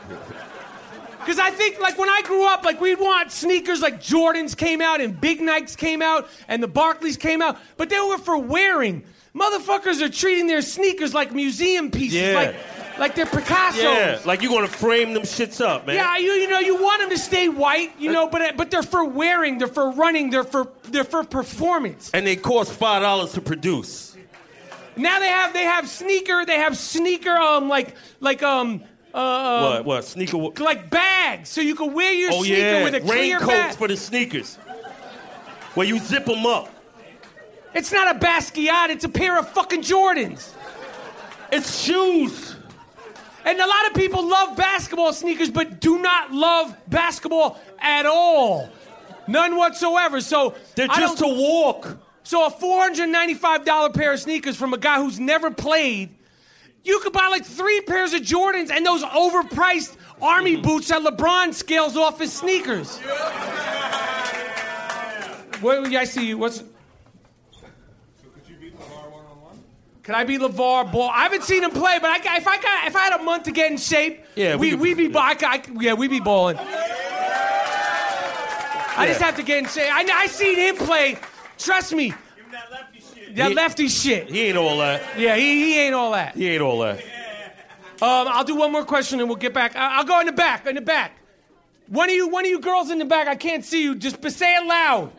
[1.25, 4.81] Because I think, like, when I grew up, like, we'd want sneakers like Jordans came
[4.83, 8.37] out and Big Nikes came out and the Barkleys came out, but they were for
[8.37, 9.05] wearing.
[9.35, 12.35] Motherfuckers are treating their sneakers like museum pieces, Yeah.
[12.35, 12.55] like,
[12.99, 13.81] like they're Picasso.
[13.83, 15.97] Yeah, like you're gonna frame them shits up, man.
[15.97, 18.85] Yeah, you you know you want them to stay white, you know, but but they're
[18.85, 22.13] for wearing, they're for running, they're for they're for performance.
[22.15, 24.17] And they cost five dollars to produce.
[24.97, 29.85] Now they have they have sneaker, they have sneaker um like like um uh what?
[29.85, 30.05] What?
[30.05, 30.37] Sneaker?
[30.37, 33.75] like bags, so you can wear your Oh sneaker yeah, with a clear raincoats bag.
[33.77, 34.57] for the sneakers.
[35.75, 36.69] Where you zip them up.
[37.75, 40.53] It's not a Basquiat, it's a pair of fucking Jordans.
[41.51, 42.57] It's shoes.
[43.45, 48.71] And a lot of people love basketball sneakers, but do not love basketball at all.
[49.27, 50.21] None whatsoever.
[50.21, 51.99] So They're just to walk.
[52.23, 56.15] So a $495 pair of sneakers from a guy who's never played,
[56.85, 60.63] you could buy like three pairs of Jordans and those overpriced army mm-hmm.
[60.63, 62.99] boots that LeBron scales off his sneakers.
[65.61, 66.39] What, I see you.
[66.39, 66.57] What's?
[66.59, 66.65] So
[68.35, 69.59] could you beat LeVar one on one?
[70.03, 71.09] Could I be LeVar Ball?
[71.11, 73.45] I haven't seen him play, but I, if I got, if I had a month
[73.45, 76.21] to get in shape, Yeah, we we could- we be, I, I, yeah, we be
[76.21, 76.59] balling.
[78.97, 79.91] I just have to get in shape.
[79.93, 81.19] I, I seen him play.
[81.57, 82.13] Trust me,
[83.35, 84.29] that He- lefty shit.
[84.31, 85.03] He ain't all that.
[85.19, 86.35] Yeah, he, he ain't all that.
[86.35, 86.99] He ain't all that.
[88.03, 89.77] Um, I'll do one more question and we'll get back.
[89.77, 90.67] I- I'll go in the back.
[90.67, 91.13] In the back.
[91.89, 93.29] One of you, one of you girls in the back.
[93.29, 93.95] I can't see you.
[93.95, 95.13] Just say it loud.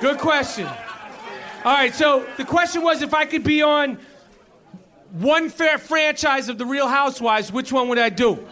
[0.00, 0.66] Good question.
[0.66, 3.98] All right, so the question was if I could be on
[5.10, 8.46] one fair franchise of the Real Housewives, which one would I do?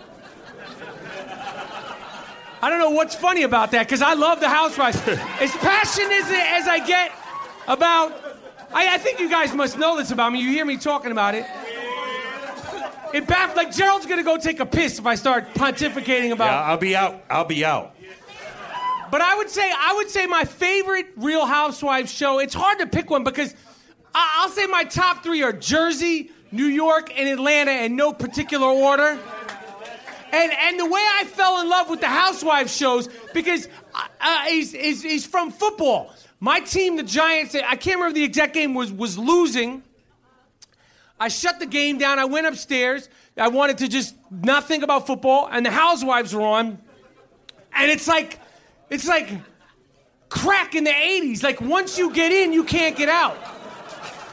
[2.62, 4.96] I don't know what's funny about that because I love the Housewives.
[5.08, 7.12] as passionate as, as I get
[7.68, 8.12] about,
[8.72, 10.40] I, I think you guys must know this about me.
[10.40, 11.44] You hear me talking about it.
[13.14, 16.46] It baff like Gerald's gonna go take a piss if I start pontificating about.
[16.46, 17.22] Yeah, I'll be out.
[17.30, 17.94] I'll be out.
[19.10, 22.40] But I would say I would say my favorite Real Housewives show.
[22.40, 23.54] It's hard to pick one because
[24.14, 28.66] I- I'll say my top three are Jersey, New York, and Atlanta in no particular
[28.66, 29.18] order.
[30.32, 34.72] And and the way I fell in love with the Housewives shows because uh, he's,
[34.72, 36.12] he's he's from football.
[36.40, 39.82] My team, the Giants, I can't remember the exact game was was losing.
[41.18, 42.18] I shut the game down.
[42.18, 43.08] I went upstairs.
[43.36, 46.78] I wanted to just not think about football, and the Housewives were on.
[47.74, 48.40] And it's like,
[48.88, 49.28] it's like
[50.28, 51.42] crack in the 80s.
[51.42, 53.36] Like once you get in, you can't get out.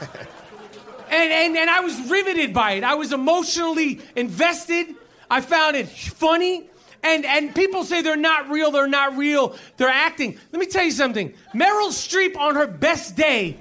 [1.10, 2.84] and, and, and I was riveted by it.
[2.84, 4.94] I was emotionally invested.
[5.34, 6.68] I found it funny.
[7.02, 10.38] And, and people say they're not real, they're not real, they're acting.
[10.52, 11.34] Let me tell you something.
[11.52, 13.58] Meryl Streep on her best day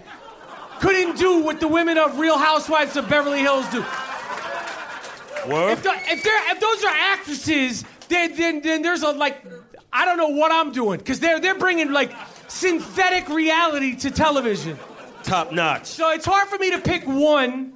[0.80, 3.80] couldn't do what the women of Real Housewives of Beverly Hills do.
[5.50, 5.72] Word?
[5.72, 9.44] If, the, if, they're, if those are actresses, then, then, then there's a like,
[9.92, 12.14] I don't know what I'm doing because they're they're bringing like
[12.48, 14.78] synthetic reality to television.
[15.24, 15.88] Top notch.
[15.88, 17.74] So it's hard for me to pick one,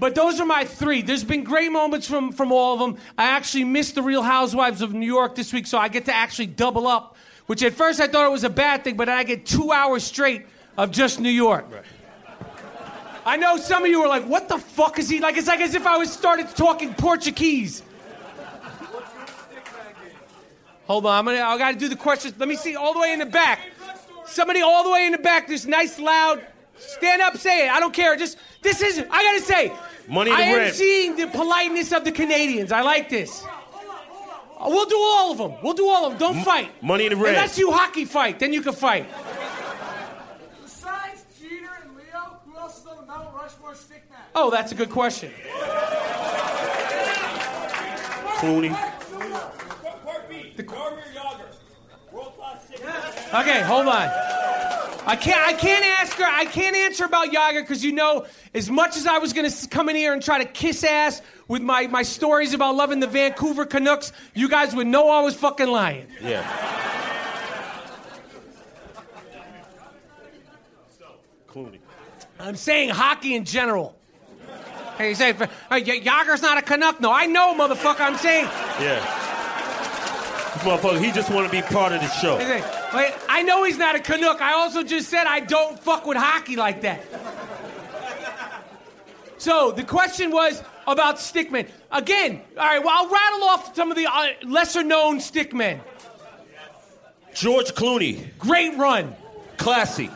[0.00, 1.02] but those are my three.
[1.02, 3.02] There's been great moments from from all of them.
[3.16, 6.14] I actually missed the Real Housewives of New York this week, so I get to
[6.14, 7.16] actually double up.
[7.46, 10.02] Which at first I thought it was a bad thing, but I get two hours
[10.02, 10.46] straight
[10.76, 11.66] of just New York.
[13.26, 15.60] I know some of you are like, "What the fuck is he like?" It's like
[15.60, 17.82] as if I was started talking Portuguese.
[20.86, 21.42] Hold on, I'm gonna.
[21.42, 22.34] I gotta do the questions.
[22.38, 23.60] Let me see all the way in the back.
[24.26, 25.46] Somebody all the way in the back.
[25.46, 26.44] This nice, loud.
[26.80, 27.70] Stand up, say it.
[27.70, 28.16] I don't care.
[28.16, 28.98] Just this is.
[28.98, 29.72] I gotta say.
[30.08, 30.74] Money in I am red.
[30.74, 32.72] seeing the politeness of the Canadians.
[32.72, 33.44] I like this.
[34.60, 35.54] We'll do all of them.
[35.62, 36.34] We'll do all of them.
[36.34, 36.82] Don't fight.
[36.82, 37.34] money in the red.
[37.34, 39.06] Unless you hockey fight, then you can fight.
[40.62, 44.20] Besides Jeter and Leo, who else is on the Mount Rushmore stick match?
[44.34, 45.32] Oh, that's a good question.
[48.40, 48.76] Clooney.
[53.32, 54.08] Okay, hold on.
[55.10, 55.44] I can't.
[55.44, 56.24] I can't ask her.
[56.24, 59.88] I can't answer about Jagr because you know, as much as I was gonna come
[59.88, 63.66] in here and try to kiss ass with my my stories about loving the Vancouver
[63.66, 66.06] Canucks, you guys would know I was fucking lying.
[66.22, 66.46] Yeah.
[71.48, 71.80] Clooney.
[72.38, 73.96] I'm saying hockey in general.
[74.96, 75.34] Hey, you say uh,
[75.72, 77.00] Jagr's not a Canuck?
[77.00, 78.00] No, I know, motherfucker.
[78.00, 78.44] I'm saying.
[78.78, 79.00] Yeah.
[80.54, 82.38] This motherfucker, he just want to be part of the show.
[82.92, 84.40] I Wait, I know he's not a Canuck.
[84.40, 87.04] I also just said I don't fuck with hockey like that.
[89.38, 91.68] So the question was about stickmen.
[91.90, 95.80] Again, all right, well, I'll rattle off some of the uh, lesser known stickmen.
[97.32, 98.36] George Clooney.
[98.38, 99.14] Great run.
[99.56, 100.10] Classy.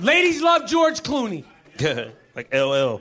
[0.00, 1.44] Ladies love George Clooney.
[2.36, 3.00] like LL.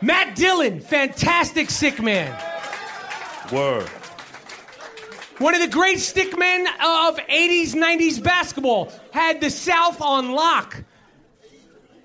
[0.00, 2.40] Matt Dillon, fantastic sick man.
[3.52, 3.90] Word.
[5.38, 10.82] One of the great stickmen of 80s, 90s basketball had the South on lock.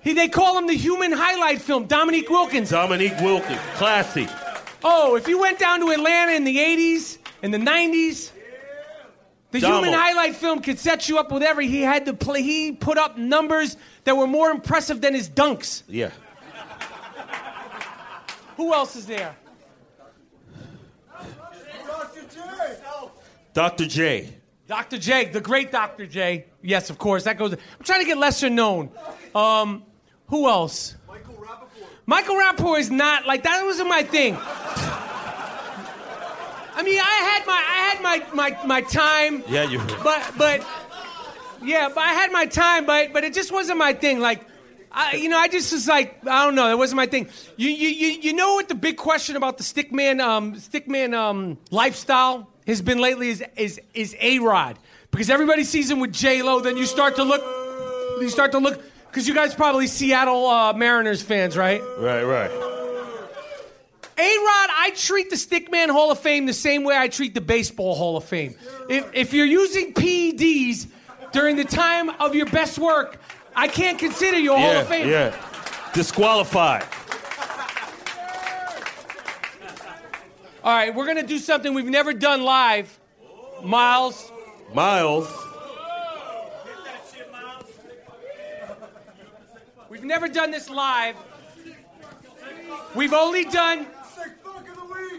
[0.02, 2.70] He, they call him the human highlight film, Dominique Wilkins.
[2.70, 3.58] Dominique Wilkins.
[3.74, 4.28] Classy.
[4.84, 8.30] Oh, if you went down to Atlanta in the 80s, in the 90s,
[9.50, 9.76] the Domo.
[9.76, 11.66] human highlight film could set you up with every.
[11.66, 15.82] He had to play, he put up numbers that were more impressive than his dunks.
[15.88, 16.10] Yeah.
[18.56, 19.34] Who else is there?
[23.54, 23.86] Dr.
[23.86, 24.28] J.
[24.66, 24.98] Dr.
[24.98, 26.06] J, the great Dr.
[26.06, 26.46] J.
[26.60, 27.22] Yes, of course.
[27.24, 27.52] That goes.
[27.52, 28.90] I'm trying to get lesser known.
[29.34, 29.84] Um,
[30.26, 30.96] who else?
[31.06, 31.86] Michael Rapaport.
[32.06, 33.62] Michael Rapaport is not like that.
[33.64, 34.36] Wasn't my thing.
[36.76, 39.44] I mean, I had my I had my my, my time.
[39.46, 39.78] Yeah, you.
[40.02, 40.66] But but
[41.62, 44.20] yeah, but I had my time, but but it just wasn't my thing.
[44.20, 44.48] Like.
[44.96, 47.28] I, you know, I just was like, I don't know, that wasn't my thing.
[47.56, 51.58] You, you, you, you know what the big question about the stickman, um, stickman um,
[51.72, 54.78] lifestyle has been lately is is is a Rod
[55.10, 56.60] because everybody sees him with J Lo.
[56.60, 57.42] Then you start to look,
[58.20, 61.80] you start to look because you guys probably Seattle uh, Mariners fans, right?
[61.98, 62.50] Right, right.
[64.16, 67.40] A Rod, I treat the Stickman Hall of Fame the same way I treat the
[67.40, 68.54] Baseball Hall of Fame.
[68.88, 70.86] If, if you're using PEDs
[71.32, 73.20] during the time of your best work,
[73.56, 75.08] I can't consider you a Hall of Fame.
[75.08, 75.34] yeah.
[75.94, 76.84] Disqualified.
[80.64, 82.98] All right, we're gonna do something we've never done live.
[83.62, 84.32] Miles,
[84.72, 85.30] Miles.
[89.90, 91.16] we've never done this live.
[92.94, 93.86] We've only done.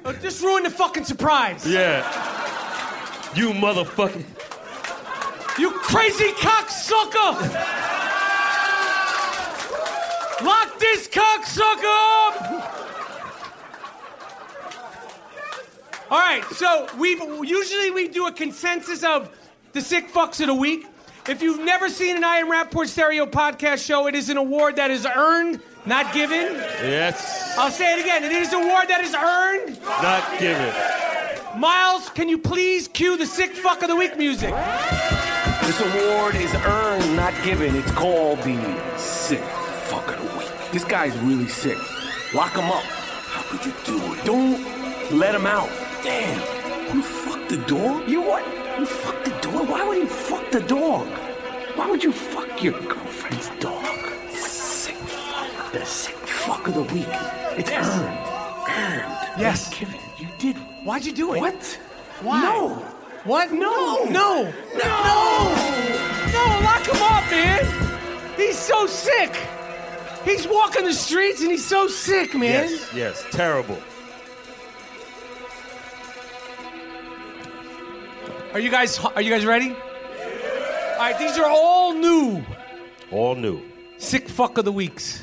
[0.04, 1.64] Oh, just ruin the fucking surprise.
[1.64, 2.02] Yeah.
[3.36, 4.26] You motherfucking.
[5.60, 7.54] You crazy cocksucker!
[10.44, 12.85] Lock this cocksucker up!
[16.12, 19.36] All right, so we've usually we do a consensus of
[19.74, 20.86] the sick fucks of the week.
[21.28, 24.76] If you've never seen an I Am Rapaport Stereo podcast show, it is an award
[24.76, 26.54] that is earned, not given.
[26.54, 27.58] Yes.
[27.58, 28.24] I'll say it again.
[28.24, 29.82] It is an award that is earned.
[30.04, 31.60] Not given.
[31.60, 34.54] Miles, can you please cue the sick fuck of the week music?
[35.64, 37.76] This award is earned, not given.
[37.76, 39.42] It's called the Sick
[39.86, 40.52] Fuck of the Week.
[40.72, 41.80] This guy's really sick.
[42.36, 42.84] Lock him up.
[42.84, 44.24] How could you do it?
[44.26, 45.70] Don't let him out.
[46.06, 46.96] Damn.
[46.96, 48.08] You fucked the dog?
[48.08, 48.44] You what?
[48.80, 49.68] You fucked the dog?
[49.70, 51.08] Why would you fuck the dog?
[51.76, 53.84] Why would you fuck your girlfriend's dog?
[54.32, 55.72] Sick fuck.
[55.74, 57.08] The sick fuck of the week.
[57.60, 58.18] It's earned.
[58.70, 59.40] Earned.
[59.40, 59.70] Yes.
[59.72, 60.00] Not given.
[60.18, 60.56] You did.
[60.86, 61.40] Why'd you do it?
[61.40, 61.80] What?
[62.22, 62.42] Why?
[62.42, 62.70] No.
[63.26, 63.52] What?
[63.52, 64.06] No.
[64.06, 64.44] No.
[64.44, 64.52] No.
[64.78, 65.56] No,
[66.36, 67.66] No, lock him up, man.
[68.38, 69.36] He's so sick.
[70.24, 72.70] He's walking the streets and he's so sick, man.
[72.70, 73.26] Yes, yes.
[73.32, 73.78] Terrible.
[78.56, 79.72] Are you guys are you guys ready?
[79.72, 82.42] All right, these are all new
[83.12, 83.62] All new.
[83.98, 85.22] sick fuck of the weeks.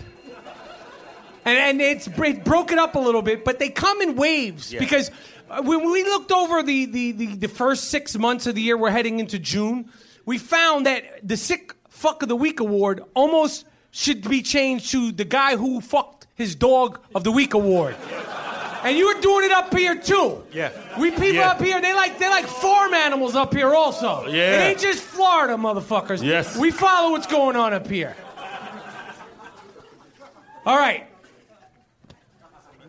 [1.47, 4.71] And, and it's it broke it up a little bit, but they come in waves
[4.71, 4.81] Yeah.
[4.81, 5.11] because
[5.49, 8.77] uh, when we looked over the, the, the, the first six months of the year,
[8.77, 9.89] we're heading into June,
[10.27, 15.11] we found that the sick fuck of the week award almost should be changed to
[15.11, 17.97] the guy who fucked his dog of the week award.
[18.85, 20.43] And you were doing it up here too.
[20.53, 20.71] Yeah.
[20.99, 21.51] We people Yeah.
[21.51, 24.27] up here, they like they like farm animals up here also.
[24.27, 24.55] Yeah.
[24.65, 26.23] It ain't just Florida, motherfuckers.
[26.23, 26.57] Yes.
[26.57, 28.17] We follow what's going on up here.
[30.67, 31.07] All right.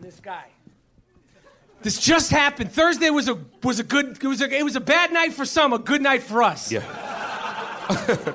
[0.00, 0.46] This guy.
[1.82, 2.72] This just happened.
[2.72, 5.44] Thursday was a was a good it was a, it was a bad night for
[5.44, 6.72] some, a good night for us.
[6.72, 6.82] Yeah.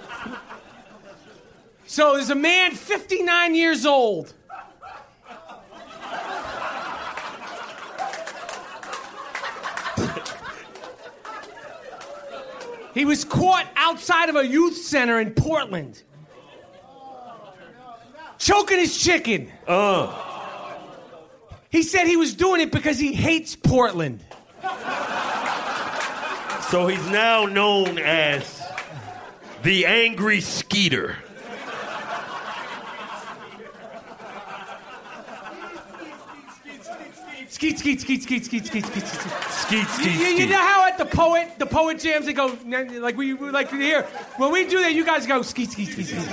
[1.92, 4.32] So there's a man 59 years old.
[13.00, 16.04] He was caught outside of a youth center in Portland.
[18.38, 19.50] Choking his chicken.
[19.66, 20.14] Uh.
[21.70, 24.20] He said he was doing it because he hates Portland.
[26.70, 28.62] So he's now known as
[29.64, 31.16] the Angry Skeeter.
[37.60, 39.32] Skeet, skeet, skeet, skeet, skeet, skeet, skeet, skeet.
[39.52, 42.58] Skeet, You, skeet, you- you know how at the poet, the poet jams, they go
[43.02, 44.04] like we, we like here.
[44.38, 46.26] When we do that, you guys go skeet, skeet, skeet, skeet.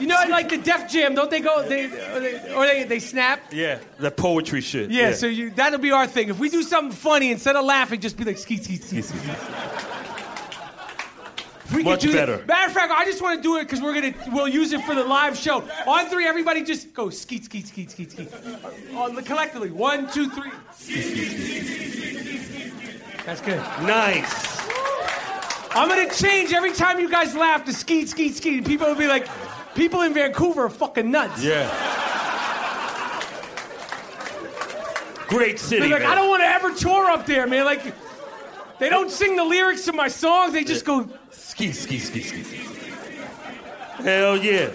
[0.00, 1.62] You know, like the Def Jam, don't they go?
[1.68, 3.38] They or they, or they, they snap.
[3.52, 4.90] Yeah, the poetry shit.
[4.90, 6.28] Yeah, so you that'll be our thing.
[6.28, 9.04] If we do something funny, instead of laughing, just be like skeet skeet skeet.
[9.04, 9.20] skeet.
[11.74, 12.44] We Much do that- better.
[12.46, 14.82] Matter of fact, I just want to do it because we're gonna we'll use it
[14.84, 15.62] for the live show.
[15.86, 18.28] On three, everybody just go skeet skeet skeet skeet skeet.
[18.94, 20.50] On the collectively, one, two, three.
[23.24, 23.58] That's good.
[23.86, 24.60] nice.
[25.74, 28.66] I'm gonna change every time you guys laugh to skeet skeet skeet.
[28.66, 29.26] People will be like,
[29.74, 31.42] people in Vancouver are fucking nuts.
[31.42, 31.70] Yeah.
[35.28, 35.80] Great city.
[35.80, 36.10] They're like, man.
[36.10, 37.64] I don't want to ever tour up there, man.
[37.64, 37.94] Like,
[38.78, 40.52] they don't sing the lyrics to my songs.
[40.52, 41.08] They just go.
[41.52, 42.42] Ski, ski, ski, ski.
[42.42, 42.56] ski.
[44.02, 44.70] Hell yeah.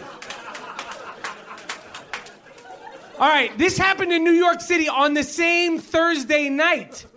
[3.19, 7.07] All right, this happened in New York City on the same Thursday night.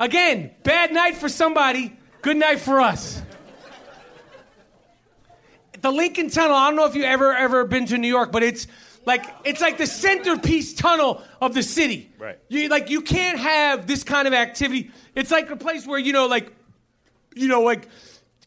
[0.00, 3.22] Again, bad night for somebody, good night for us.
[5.80, 6.56] The Lincoln Tunnel.
[6.56, 8.66] I don't know if you ever ever been to New York, but it's
[9.06, 12.10] like it's like the centerpiece tunnel of the city.
[12.18, 12.38] Right.
[12.48, 14.90] You like you can't have this kind of activity.
[15.14, 16.52] It's like a place where you know, like,
[17.36, 17.88] you know, like,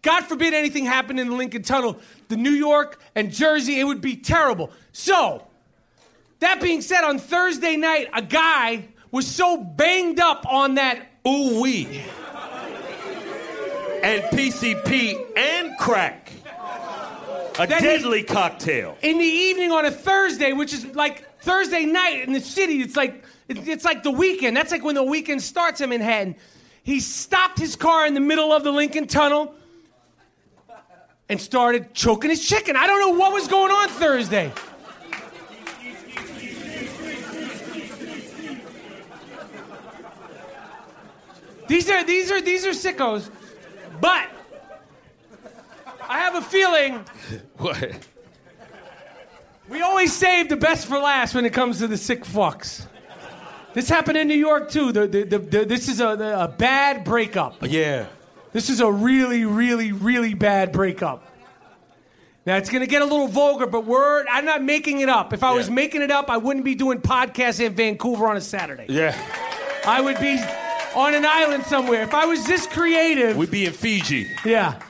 [0.07, 1.99] God forbid anything happened in the Lincoln Tunnel,
[2.29, 4.71] the New York and Jersey, it would be terrible.
[4.93, 5.45] So,
[6.39, 11.59] that being said, on Thursday night, a guy was so banged up on that Ooh
[11.59, 12.03] wee.
[14.01, 16.31] And PCP and crack.
[17.59, 18.97] A That he- deadly cocktail.
[19.01, 22.81] in the evening on a Thursday, which is like Thursday night in the city.
[22.81, 24.55] It's like it- it's like the weekend.
[24.55, 26.35] That's like when the weekend starts in Manhattan.
[26.83, 29.53] He stopped his car in the middle of the Lincoln Tunnel
[31.29, 32.75] and started choking his chicken.
[32.75, 34.51] I don't know what was going on Thursday.
[41.67, 43.29] These are these are these are sickos,
[43.99, 44.29] but
[46.01, 47.03] I have a feeling
[47.57, 48.07] What?
[49.67, 52.85] we always save the best for last when it comes to the sick fucks.
[53.73, 54.91] This happened in New York too.
[54.93, 57.57] The, the, the, the- this is a, a bad breakup.
[57.61, 58.07] Yeah.
[58.57, 61.23] This is a really, really, really bad breakup.
[62.43, 65.31] Now it's gonna get a little vulgar, but we're I'm not making it up.
[65.31, 68.41] If I was making it up, I wouldn't be doing podcasts in Vancouver on a
[68.41, 68.87] Saturday.
[68.89, 69.15] Yeah.
[69.85, 70.39] I would be
[70.95, 72.01] on an island somewhere.
[72.01, 74.27] If I was this creative, We'd be in Fiji.
[74.43, 74.81] yeah.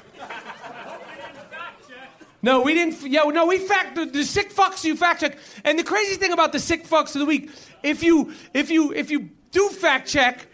[2.42, 3.02] No, we didn't.
[3.02, 5.38] Yeah, no, we fact the, the sick fucks you fact check.
[5.66, 7.50] And the crazy thing about the sick fucks of the week,
[7.84, 10.48] if you if you if you do fact check,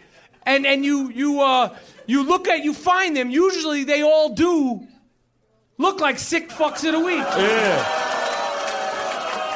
[0.44, 1.76] and and you you uh
[2.06, 4.86] you look at you find them, usually they all do
[5.78, 7.18] look like sick fucks of the week.
[7.18, 8.10] Yeah.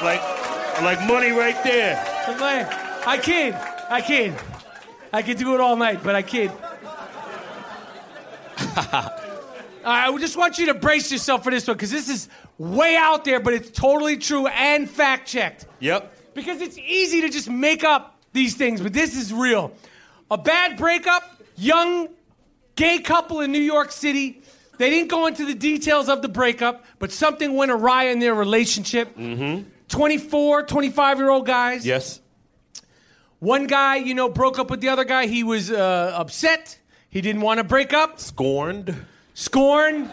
[0.03, 0.23] Like,
[0.83, 1.97] like money right there.
[2.41, 4.35] Like, I kid, I kid,
[5.13, 6.53] I could do it all night, but I kid.
[9.85, 12.29] I just want you to brace yourself for this one because this is
[12.59, 15.67] way out there, but it's totally true and fact checked.
[15.81, 16.35] Yep.
[16.35, 19.73] Because it's easy to just make up these things, but this is real.
[20.31, 22.09] A bad breakup, young
[22.79, 24.41] gay couple in New York City.
[24.79, 28.35] They didn't go into the details of the breakup, but something went awry in their
[28.35, 29.17] relationship.
[29.17, 29.69] Mm-hmm.
[29.89, 31.85] 24, 25 year old guys.
[31.85, 32.21] Yes.
[33.41, 35.27] One guy, you know, broke up with the other guy.
[35.27, 36.79] He was uh, upset.
[37.11, 38.21] He didn't want to break up.
[38.21, 38.95] Scorned.
[39.35, 40.11] Scorn.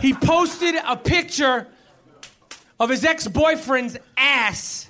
[0.00, 1.66] He posted a picture
[2.78, 4.88] of his ex boyfriend's ass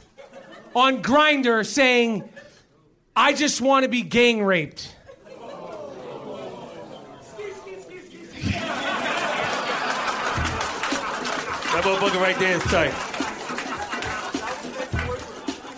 [0.75, 2.29] on Grindr saying,
[3.15, 4.95] I just want to be gang raped.
[11.73, 12.93] That motherfucker right there is tight.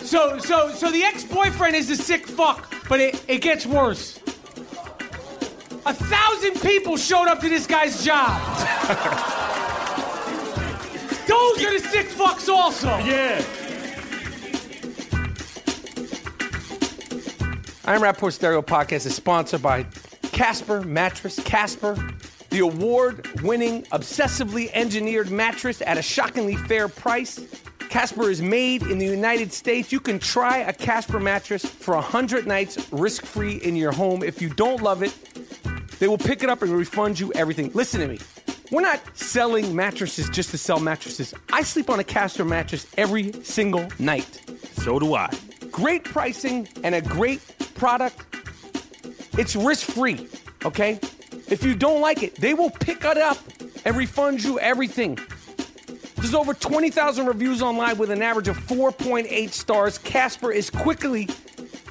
[0.01, 4.19] So, so, so the ex-boyfriend is a sick fuck, but it, it gets worse.
[5.85, 8.39] A thousand people showed up to this guy's job.
[11.27, 12.97] Those are the sick fucks also.
[12.99, 13.43] Yeah.
[17.87, 19.83] I'm Rapaport Stereo Podcast is sponsored by
[20.31, 21.39] Casper Mattress.
[21.43, 21.95] Casper,
[22.49, 27.39] the award-winning, obsessively engineered mattress at a shockingly fair price.
[27.77, 29.91] Casper is made in the United States.
[29.91, 34.23] You can try a Casper mattress for 100 nights risk-free in your home.
[34.23, 35.15] If you don't love it,
[35.99, 37.69] they will pick it up and refund you everything.
[37.75, 38.17] Listen to me.
[38.71, 41.35] We're not selling mattresses just to sell mattresses.
[41.53, 44.41] I sleep on a Casper mattress every single night
[44.85, 45.29] So do I.
[45.75, 47.41] great pricing and a great
[47.75, 48.15] product.
[49.37, 50.29] It's risk free,
[50.63, 51.01] okay?
[51.49, 53.37] If you don't like it, they will pick it up
[53.83, 55.19] and refund you everything.
[56.15, 59.97] There's over 20,000 reviews online with an average of 4.8 stars.
[59.97, 61.27] Casper is quickly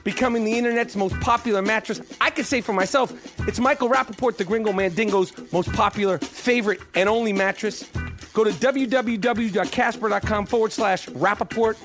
[0.03, 2.01] becoming the internet's most popular mattress.
[2.23, 3.13] I can say for myself,
[3.47, 7.85] it's Michael Rapaport, the Gringo Mandingo's most popular, favorite, and only mattress.
[8.33, 11.77] Go to www.casper.com forward slash Rapaport.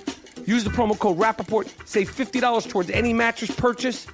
[0.46, 1.70] Use the promo code Rapaport.
[1.88, 4.08] Save $50 towards any mattress purchase.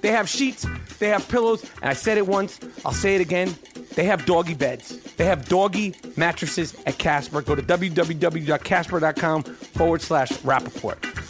[0.00, 0.66] They have sheets,
[0.98, 3.54] they have pillows, and I said it once, I'll say it again.
[3.94, 4.98] They have doggy beds.
[5.14, 7.42] They have doggy mattresses at Casper.
[7.42, 11.20] Go to www.casper.com forward slash Rapaport.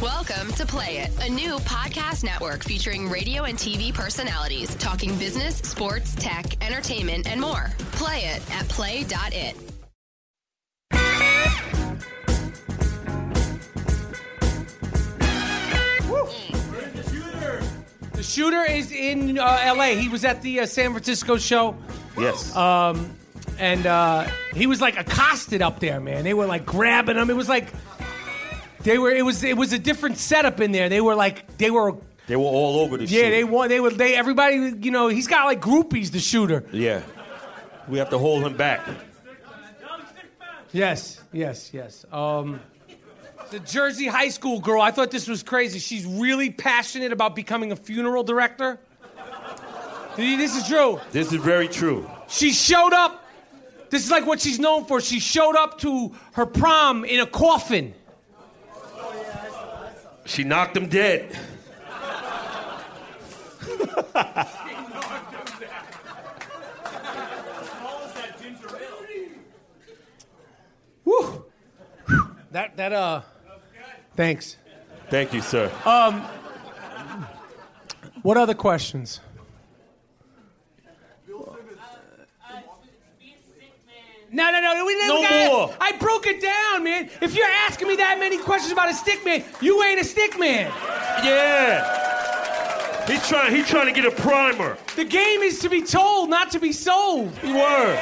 [0.00, 5.56] Welcome to Play It, a new podcast network featuring radio and TV personalities talking business,
[5.58, 7.72] sports, tech, entertainment, and more.
[7.92, 9.71] Play it at play.it.
[18.32, 19.96] shooter is in uh, L.A.
[19.96, 21.76] He was at the uh, San Francisco show.
[22.18, 22.54] Yes.
[22.56, 23.16] Um,
[23.58, 26.24] and uh, he was like accosted up there, man.
[26.24, 27.28] They were like grabbing him.
[27.30, 27.68] It was like
[28.82, 29.10] they were.
[29.10, 29.44] It was.
[29.44, 30.88] It was a different setup in there.
[30.88, 31.94] They were like they were.
[32.26, 33.30] they were all over the Yeah, shit.
[33.32, 33.68] they want.
[33.68, 33.90] They were.
[33.90, 34.72] They everybody.
[34.80, 36.10] You know, he's got like groupies.
[36.12, 36.64] The shooter.
[36.72, 37.02] Yeah.
[37.88, 38.80] We have to hold him back.
[40.72, 41.20] Yes.
[41.32, 41.70] Yes.
[41.74, 42.04] Yes.
[42.12, 42.60] Um,
[43.52, 44.80] the Jersey high school girl.
[44.80, 45.78] I thought this was crazy.
[45.78, 48.80] She's really passionate about becoming a funeral director.
[50.16, 50.98] This is true.
[51.10, 52.10] This is very true.
[52.28, 53.22] She showed up.
[53.90, 55.02] This is like what she's known for.
[55.02, 57.92] She showed up to her prom in a coffin.
[60.24, 61.38] She knocked him dead.
[71.04, 71.44] Woo.
[72.52, 73.22] That that uh.
[74.16, 74.56] Thanks.
[75.10, 75.70] Thank you, sir.
[75.84, 76.22] Um.
[78.22, 79.20] What other questions?
[84.34, 84.86] No, no, no.
[84.86, 85.74] We, we No gotta- more.
[85.78, 87.10] I broke it down, man.
[87.20, 90.38] If you're asking me that many questions about a stick man, you ain't a stick
[90.38, 90.72] man.
[91.22, 93.06] Yeah.
[93.06, 93.54] He's trying.
[93.54, 94.78] He's trying to get a primer.
[94.96, 97.30] The game is to be told, not to be sold.
[97.42, 98.00] Word.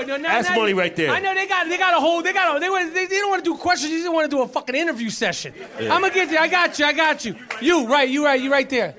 [0.00, 0.28] No, no, no.
[0.28, 1.10] That's money right there.
[1.10, 3.30] I know they got, they got a whole, they got, a, they, they, they don't
[3.30, 3.90] want to do questions.
[3.90, 5.54] They just want to do a fucking interview session.
[5.80, 5.94] Yeah.
[5.94, 6.38] I'm gonna get you.
[6.38, 6.84] I got you.
[6.84, 7.36] I got you.
[7.60, 8.08] You right.
[8.08, 8.40] You right.
[8.40, 8.96] You right there.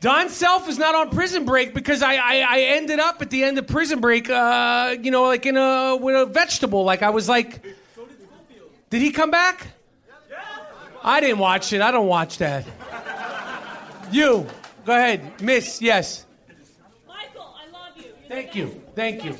[0.00, 3.42] Don Self is not on prison break because I, I, I ended up at the
[3.42, 6.84] end of prison break, uh, you know, like in a with a vegetable.
[6.84, 7.64] Like I was like,
[8.90, 9.66] did he come back?
[11.02, 11.80] I didn't watch it.
[11.80, 12.66] I don't watch that.
[14.12, 14.46] You
[14.84, 15.80] go ahead, Miss.
[15.80, 16.26] Yes.
[17.08, 18.12] Michael, I love you.
[18.34, 18.82] Thank you.
[18.96, 19.36] Thank you.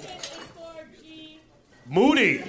[1.86, 2.45] Moody.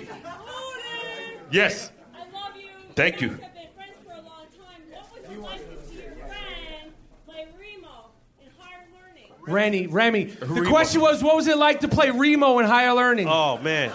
[1.49, 1.91] Yes.
[2.13, 2.69] I love you.
[2.95, 3.29] Thank you.
[3.29, 4.81] We've been friends for a long time.
[4.91, 6.93] What was it like to see your friend
[7.25, 9.31] play Remo in higher learning?
[9.47, 10.25] Rennie, Remy.
[10.25, 10.69] The Remo.
[10.69, 13.27] question was, what was it like to play Remo in higher learning?
[13.27, 13.91] Oh man.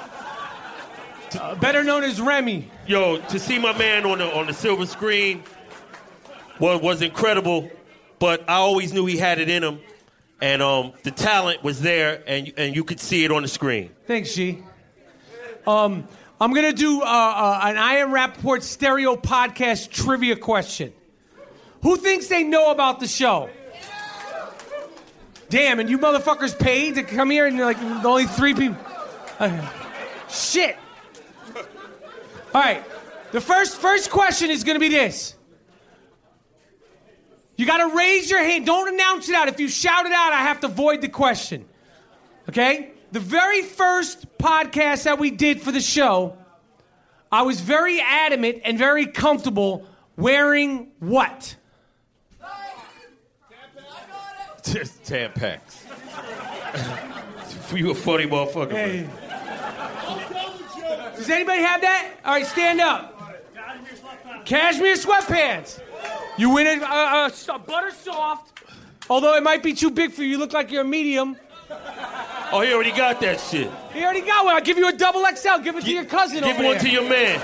[1.40, 2.68] Uh, better known as Remy.
[2.88, 5.44] Yo, to see my man on the on the silver screen
[6.58, 7.70] was was incredible.
[8.18, 9.78] But I always knew he had it in him,
[10.40, 13.90] and um, the talent was there, and and you could see it on the screen.
[14.06, 14.62] Thanks, G.
[15.66, 16.08] Um,
[16.40, 20.92] I'm gonna do uh, uh, an I Am Rapaport stereo podcast trivia question.
[21.82, 23.50] Who thinks they know about the show?
[25.48, 28.78] Damn, and you motherfuckers paid to come here, and you're like the only three people.
[29.38, 29.68] Uh,
[30.28, 30.76] shit.
[32.54, 32.84] All right,
[33.32, 35.34] the first first question is gonna be this.
[37.60, 38.64] You gotta raise your hand.
[38.64, 39.48] Don't announce it out.
[39.48, 41.66] If you shout it out, I have to void the question.
[42.48, 42.92] Okay?
[43.12, 46.38] The very first podcast that we did for the show,
[47.30, 49.86] I was very adamant and very comfortable
[50.16, 51.54] wearing what?
[54.64, 55.60] Just Tampax.
[57.76, 58.72] you a funny motherfucker.
[58.72, 59.06] Hey.
[61.14, 62.10] Does anybody have that?
[62.24, 63.18] All right, stand up.
[64.46, 65.78] Cashmere sweatpants.
[66.36, 68.62] You win it, uh, uh, so- butter soft.
[69.08, 71.36] Although it might be too big for you, you look like you're a medium.
[72.52, 73.70] Oh, he already got that shit.
[73.92, 74.54] He already got one.
[74.54, 75.62] I'll give you a double XL.
[75.62, 76.42] Give it to your cousin.
[76.42, 76.78] Give one there.
[76.80, 77.40] to your man.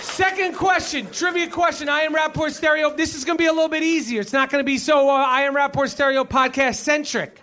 [0.00, 1.88] Second question, trivia question.
[1.88, 2.94] I am Rapaport Stereo.
[2.94, 4.20] This is going to be a little bit easier.
[4.20, 7.40] It's not going to be so uh, I am Rapaport Stereo podcast centric.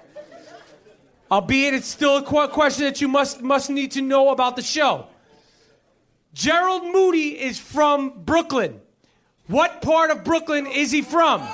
[1.32, 5.08] Albeit, it's still a question that you must must need to know about the show.
[6.34, 8.80] Gerald Moody is from Brooklyn.
[9.48, 11.48] What part of Brooklyn is he from?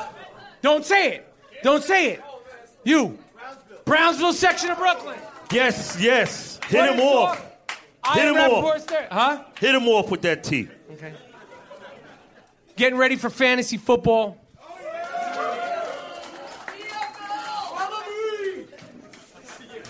[0.61, 1.33] Don't say it.
[1.63, 2.23] Don't say it.
[2.83, 3.17] You.
[3.85, 5.17] Brownsville section of Brooklyn.
[5.51, 6.59] Yes, yes.
[6.67, 7.45] Hit What him off.
[8.03, 8.89] I Hit am him off.
[9.11, 9.43] Huh?
[9.59, 10.67] Hit him off with that T.
[10.91, 11.13] Okay.
[12.75, 14.37] Getting ready for fantasy football.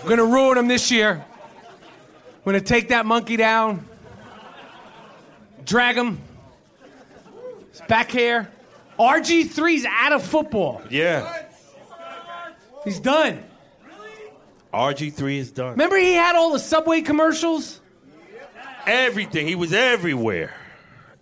[0.06, 1.26] I'm gonna ruin him this year.
[1.26, 3.88] I'm gonna take that monkey down,
[5.66, 6.22] drag him,
[7.72, 8.52] His back hair.
[8.98, 10.82] RG3's out of football.
[10.90, 11.44] Yeah.
[12.84, 13.44] He's done.
[14.74, 15.72] RG3 is done.
[15.72, 17.82] Remember he had all the Subway commercials?
[18.86, 19.48] Everything.
[19.48, 20.54] He was everywhere.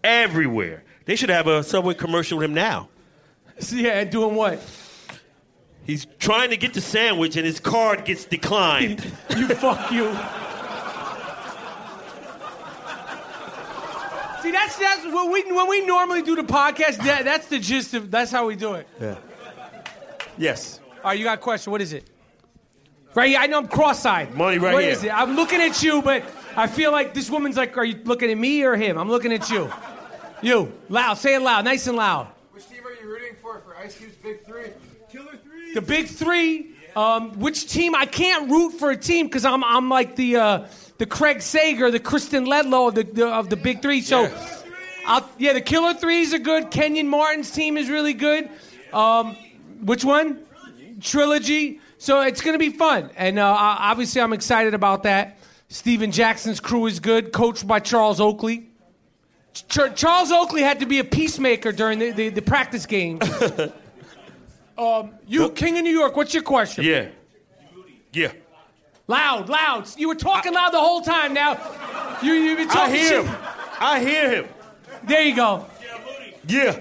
[0.03, 0.83] Everywhere.
[1.05, 2.89] They should have a Subway commercial with him now.
[3.71, 4.59] Yeah, and doing what?
[5.85, 9.03] He's trying to get the sandwich and his card gets declined.
[9.35, 10.05] you fuck you.
[14.43, 16.97] See, that's that's when we when we normally do the podcast.
[16.97, 18.11] That, that's the gist of.
[18.11, 18.85] That's how we do it.
[18.99, 19.15] Yeah.
[20.37, 20.81] Yes.
[20.97, 21.71] All right, you got a question?
[21.71, 22.09] What is it?
[23.15, 23.39] Right here.
[23.39, 24.35] I know I'm cross-eyed.
[24.35, 24.91] Money right What here.
[24.91, 25.13] is it?
[25.13, 26.23] I'm looking at you, but
[26.57, 28.97] I feel like this woman's like, are you looking at me or him?
[28.97, 29.71] I'm looking at you.
[30.41, 30.73] You.
[30.89, 31.13] Loud.
[31.13, 31.63] Say it loud.
[31.63, 32.27] Nice and loud.
[32.51, 34.71] Which team are you rooting for for Ice Cube's Big Three?
[35.09, 35.73] Killer Three.
[35.73, 36.71] The big three.
[36.97, 37.95] Um, which team?
[37.95, 40.65] I can't root for a team because I'm I'm like the uh,
[41.03, 43.99] the Craig Sager, the Kristen Ledlow of the, the of the big three.
[43.99, 44.33] So,
[45.05, 46.71] I'll, yeah, the Killer Threes are good.
[46.71, 48.49] Kenyon Martin's team is really good.
[48.93, 49.35] Um,
[49.81, 50.39] which one?
[51.01, 51.81] Trilogy.
[51.97, 55.39] So it's going to be fun, and uh, obviously I'm excited about that.
[55.67, 58.69] Stephen Jackson's crew is good, coached by Charles Oakley.
[59.53, 63.19] Ch- Charles Oakley had to be a peacemaker during the, the, the practice game.
[64.77, 66.85] um, you, King of New York, what's your question?
[66.85, 67.09] Yeah.
[68.13, 68.31] Yeah.
[69.07, 69.87] Loud, loud.
[69.97, 71.33] You were talking loud the whole time.
[71.33, 71.59] Now,
[72.23, 73.25] you you been I hear shit.
[73.25, 73.35] him.
[73.79, 74.49] I hear him.
[75.03, 75.65] There you go.
[76.47, 76.79] Yeah.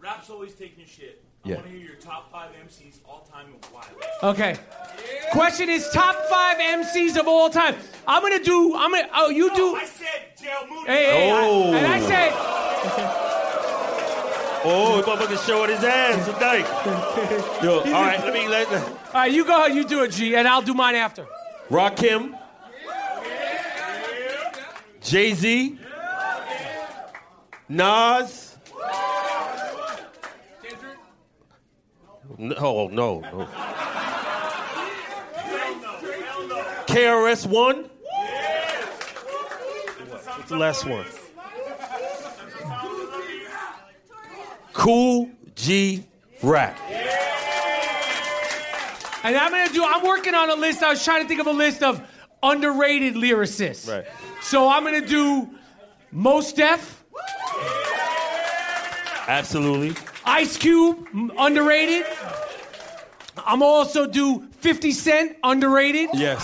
[0.00, 1.22] Rap's always taking shit.
[1.44, 1.54] Yeah.
[1.54, 3.84] I want to hear your top five MCs all time and why.
[4.22, 4.56] Okay.
[5.32, 7.74] Question is top five MCs of all time.
[8.06, 8.74] I'm gonna do.
[8.76, 9.08] I'm gonna.
[9.14, 9.74] Oh, you do.
[9.76, 10.86] I said Jail Moody.
[10.90, 11.72] Hey, hey, I- Oh.
[11.74, 13.34] and I said.
[14.64, 17.62] Oh, motherfucker showing his ass tonight.
[17.62, 19.76] Yo, all right, let me let All right, you go ahead.
[19.76, 21.26] You do it, G, and I'll do mine after.
[21.70, 22.38] Rakim.
[25.00, 25.78] Jay Z.
[27.68, 28.56] Nas.
[32.36, 33.48] No, oh, no, no.
[36.86, 37.90] KRS One.
[40.36, 41.04] What's the last one?
[44.78, 46.04] Kool G
[46.40, 46.78] Rap.
[49.24, 49.84] And I'm gonna do.
[49.84, 50.84] I'm working on a list.
[50.84, 52.00] I was trying to think of a list of
[52.44, 53.90] underrated lyricists.
[53.90, 54.06] Right.
[54.40, 55.50] So I'm gonna do
[56.12, 57.04] Mos Def,
[59.26, 59.96] Absolutely.
[60.24, 62.06] Ice Cube, m- underrated.
[63.44, 66.10] I'm also do 50 Cent, underrated.
[66.14, 66.40] Yes.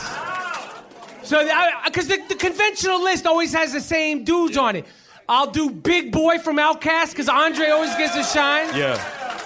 [1.22, 1.49] So,
[1.85, 4.87] because the, the conventional list always has the same dudes on it.
[5.29, 8.68] I'll do Big Boi from Outkast because Andre always gets a shine.
[8.77, 9.03] Yeah.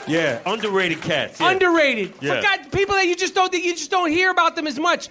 [0.08, 0.40] Yeah.
[0.46, 1.38] Underrated cats.
[1.40, 1.50] yeah.
[1.50, 2.14] Underrated.
[2.20, 2.36] Yeah.
[2.36, 5.08] Forgot people that you just don't think you just don't hear about them as much.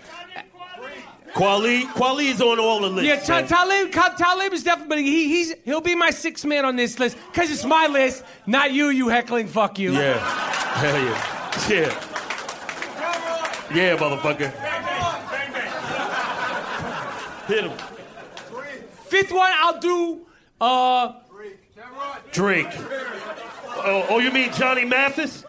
[1.34, 3.30] Kweli, Kweli is on all the lists.
[3.30, 6.98] Yeah, Ta- Talib, Talib is definitely he, he's he'll be my sixth man on this
[7.00, 8.88] list because it's my list, not you.
[8.88, 9.92] You heckling, fuck you.
[9.94, 10.18] Yeah.
[10.18, 11.24] Hell yeah.
[11.70, 11.94] Yeah.
[13.76, 14.52] Yeah, motherfucker.
[14.56, 14.84] Bang,
[15.30, 17.48] bang bang.
[17.48, 17.78] Hit him.
[19.06, 20.22] Fifth one, I'll do.
[20.60, 21.14] Uh,
[22.32, 22.68] Drake.
[23.80, 25.44] Oh, oh, you mean Johnny Mathis?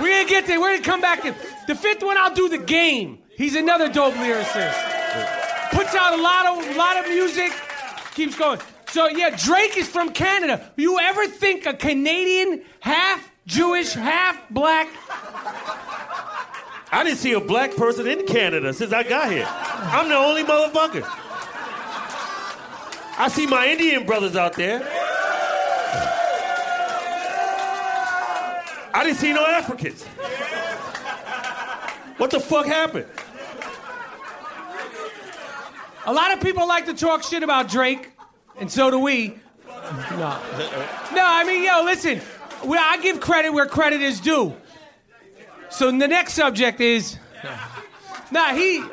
[0.00, 0.60] we're gonna get there.
[0.60, 1.34] We're gonna come back to
[1.66, 2.16] the fifth one.
[2.16, 3.18] I'll do the game.
[3.36, 5.70] He's another dope lyricist.
[5.70, 7.52] Puts out a lot of lot of music.
[8.14, 8.60] Keeps going.
[8.88, 10.72] So yeah, Drake is from Canada.
[10.76, 14.88] You ever think a Canadian half Jewish, half black?
[16.92, 19.46] I didn't see a black person in Canada since I got here.
[19.48, 21.23] I'm the only motherfucker.
[23.16, 24.82] I see my Indian brothers out there.
[28.92, 30.04] I didn't see no Africans.
[32.16, 33.06] What the fuck happened?
[36.06, 38.12] A lot of people like to talk shit about Drake,
[38.58, 39.38] and so do we.
[40.12, 40.40] No.
[41.12, 42.20] No, I mean, yo, listen.
[42.62, 44.54] I give credit where credit is due.
[45.70, 47.18] So the next subject is.
[48.30, 48.84] Nah, he.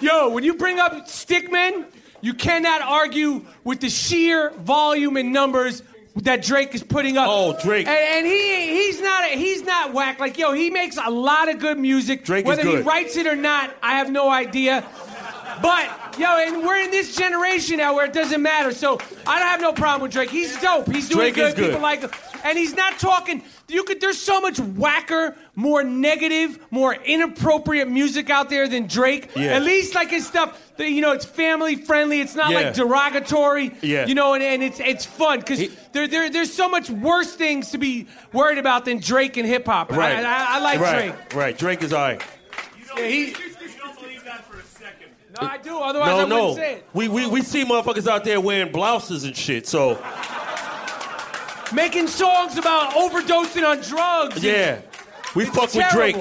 [0.00, 1.86] Yo, when you bring up Stickman,
[2.20, 5.82] you cannot argue with the sheer volume and numbers
[6.16, 7.28] that Drake is putting up.
[7.30, 7.86] Oh, Drake.
[7.86, 10.18] And, and he he's not he's not whack.
[10.18, 12.24] Like yo, he makes a lot of good music.
[12.24, 14.84] Drake is Whether he writes it or not, I have no idea.
[15.62, 18.72] But yo, and we're in this generation now where it doesn't matter.
[18.72, 20.30] So I don't have no problem with Drake.
[20.30, 20.90] He's dope.
[20.90, 21.56] He's doing Drake good.
[21.56, 21.66] good.
[21.66, 22.10] People like him,
[22.44, 23.42] and he's not talking.
[23.70, 24.00] You could.
[24.00, 29.30] There's so much whacker, more negative, more inappropriate music out there than Drake.
[29.36, 29.56] Yeah.
[29.56, 30.58] At least like his stuff.
[30.78, 32.20] that, You know, it's family friendly.
[32.22, 32.60] It's not Yeah.
[32.60, 33.74] like derogatory.
[33.82, 34.06] Yeah.
[34.06, 35.60] You know, and, and it's it's fun because
[35.92, 39.66] there, there there's so much worse things to be worried about than Drake and hip
[39.66, 39.90] hop.
[39.92, 40.16] Right.
[40.16, 41.12] I, I, I like right.
[41.28, 41.34] Drake.
[41.34, 41.58] Right.
[41.58, 42.22] Drake is all right.
[42.96, 43.34] Yeah, he, You
[43.82, 45.08] don't believe that for a second.
[45.40, 45.78] no, I do.
[45.78, 46.54] Otherwise, No, I wouldn't no.
[46.54, 46.86] say it.
[46.94, 49.96] We, we, we see motherfuckers out there wearing blouses and shit, so
[51.72, 54.42] making songs about overdosing on drugs.
[54.42, 54.80] Yeah.
[55.34, 56.16] We It's fuck with Drake.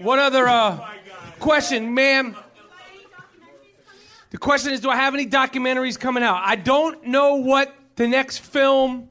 [0.00, 0.92] What other uh,
[1.38, 2.36] question, ma'am?
[4.30, 6.42] The question is, do I have any documentaries coming out?
[6.44, 9.08] I don't know what the next film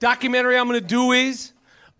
[0.00, 1.52] documentary I'm going to do is.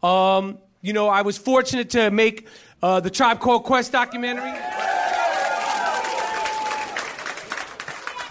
[0.03, 2.49] Um, you know, I was fortunate to make
[2.83, 4.53] uh, the Tribe Called Quest documentary.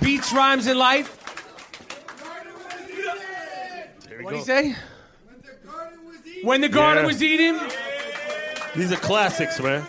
[0.02, 1.23] Beats, rhymes, and life.
[4.34, 4.76] What do you say?
[6.44, 7.08] When the garden Yeah.
[7.08, 7.60] was Eden.
[8.76, 9.86] These are classics, man.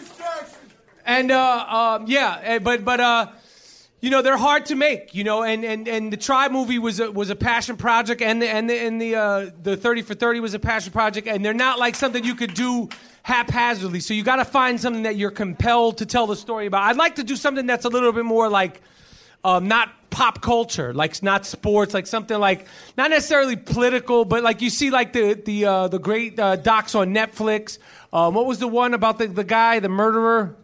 [1.06, 1.66] And uh,
[2.00, 3.28] um, yeah, eh, but but uh,
[4.00, 5.14] you know they're hard to make.
[5.14, 8.40] You know, and and, and the Tribe movie was a, was a passion project, and
[8.40, 11.44] the and the and the uh, the Thirty for Thirty was a passion project, and
[11.44, 12.88] they're not like something you could do
[13.22, 14.00] haphazardly.
[14.00, 16.82] So you got to find something that you're compelled to tell the story about.
[16.84, 18.80] I'd like to do something that's a little bit more like.
[19.46, 24.62] Um, not pop culture, like not sports, like something like not necessarily political, but like
[24.62, 27.78] you see like the the uh, the great uh, docs on Netflix.
[28.12, 30.54] Um, what was the one about the, the guy, the murderer,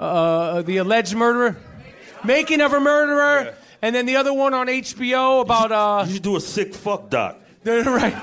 [0.00, 1.56] uh, the alleged murderer,
[2.24, 6.22] making of a murderer, and then the other one on HBO about uh, You should
[6.24, 7.38] do a sick fuck doc.
[7.64, 8.16] right.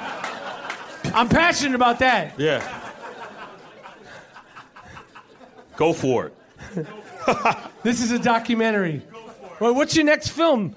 [1.13, 2.37] I'm passionate about that.
[2.37, 2.61] Yeah.
[5.77, 6.85] Go for it.
[7.81, 9.01] This is a documentary.
[9.59, 10.75] Well, what's your next film?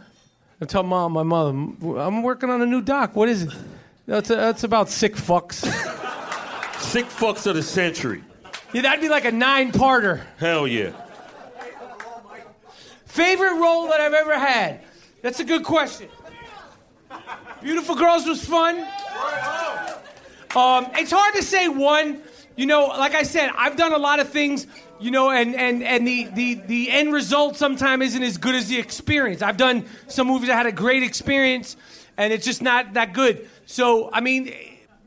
[0.61, 3.17] I tell mom, my mother, I'm working on a new doc.
[3.17, 3.53] What is it?
[4.07, 5.65] That's, that's about sick fucks.
[6.81, 8.23] Sick fucks of the century.
[8.73, 10.23] Yeah, that'd be like a nine-parter.
[10.39, 10.93] Hell yeah.
[13.07, 14.81] Favorite role that I've ever had?
[15.23, 16.09] That's a good question.
[17.61, 18.79] Beautiful Girls was fun.
[20.55, 22.23] Um, it's hard to say one.
[22.59, 24.67] You know, like I said, I've done a lot of things.
[24.99, 28.67] You know, and and and the the the end result sometimes isn't as good as
[28.67, 29.43] the experience.
[29.43, 31.77] I've done some movies I had a great experience,
[32.17, 33.49] and it's just not that good.
[33.67, 34.53] So I mean,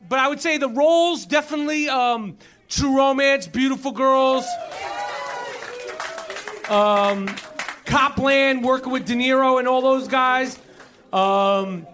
[0.08, 2.38] but I would say the roles definitely um,
[2.70, 4.46] True Romance, Beautiful Girls.
[6.70, 7.28] Um,
[7.84, 10.58] Copland working with De Niro and all those guys.
[11.12, 11.86] Um,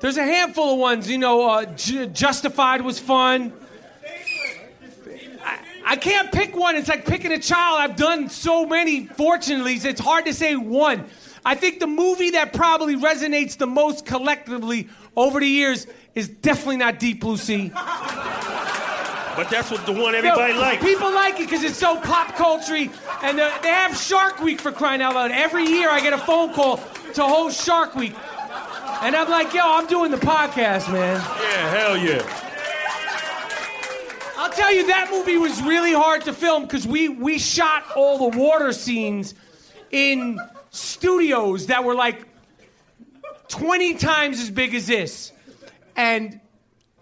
[0.00, 1.48] there's a handful of ones, you know.
[1.48, 3.52] Uh, Ju- Justified was fun.
[5.84, 6.76] I, can't pick one.
[6.76, 7.80] It's like picking a child.
[7.80, 9.06] I've done so many.
[9.06, 11.06] Fortunately, it's hard to say one.
[11.44, 16.78] I think the movie that probably resonates the most collectively over the years is definitely
[16.78, 17.70] not Deep Blue Sea.
[19.36, 20.82] But that's what the one everybody likes.
[20.82, 24.70] People like it because it's so pop culture, and uh, they have Shark Week for
[24.70, 25.32] crying out loud.
[25.32, 26.76] Every year, I get a phone call
[27.14, 28.14] to host Shark Week,
[29.02, 32.53] and I'm like, "Yo, I'm doing the podcast, man." Yeah, hell yeah.
[34.44, 38.30] I'll tell you, that movie was really hard to film because we we shot all
[38.30, 39.32] the water scenes
[39.90, 40.38] in
[40.70, 42.26] studios that were like
[43.48, 45.32] 20 times as big as this,
[45.96, 46.42] and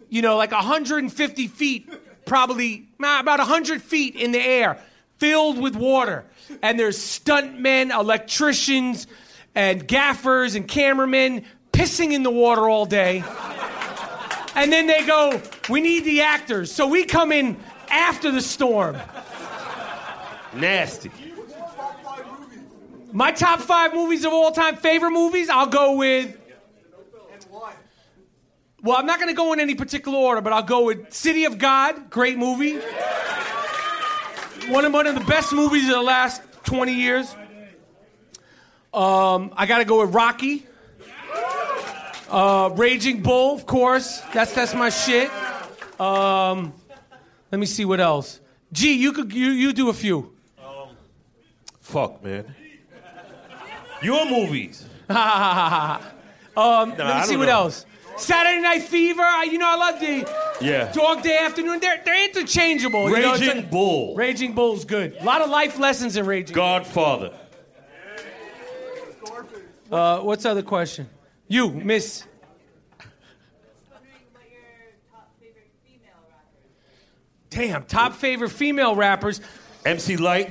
[0.09, 1.91] you know, like 150 feet,
[2.27, 4.79] probably about 100 feet in the air,
[5.19, 6.25] filled with water.
[6.63, 9.09] And there's stuntmen, electricians,
[9.57, 13.25] and gaffers and cameramen pissing in the water all day.
[14.55, 16.73] And then they go, We need the actors.
[16.73, 17.59] So we come in
[17.91, 18.97] after the storm.
[20.55, 21.11] Nasty.
[23.13, 26.39] My top five movies of all time, favorite movies, I'll go with.
[28.83, 31.45] Well, I'm not going to go in any particular order, but I'll go with City
[31.45, 32.81] of God, great movie.
[34.69, 37.33] One of, one of the best movies of the last 20 years.
[38.93, 40.67] Um, I got to go with Rocky.
[42.33, 44.21] Uh, Raging Bull, of course.
[44.33, 45.31] That's that's my shit.
[46.01, 46.73] Um,
[47.51, 48.41] let me see what else.
[48.73, 50.33] Gee, you could you you do a few.
[50.59, 50.97] Um,
[51.81, 52.55] Fuck, man.
[54.03, 54.85] Your movies.
[55.11, 56.01] um, I
[56.57, 57.65] let me see what know.
[57.65, 57.85] else.
[58.17, 59.21] Saturday Night Fever.
[59.23, 60.91] I, you know, I love the Yeah.
[60.93, 61.81] Dog Day Afternoon.
[61.81, 63.11] They're they're interchangeable.
[63.11, 64.15] you know, Raging like- Bull.
[64.17, 65.17] Raging Bull's good.
[65.21, 66.55] A lot of life lessons in Raging.
[66.55, 66.63] Bull.
[66.65, 67.33] Godfather.
[69.91, 71.07] Uh, what's the other question?
[71.49, 72.25] You, Miss.
[77.51, 79.41] Damn, top favorite female rappers.
[79.85, 80.51] MC Lyte.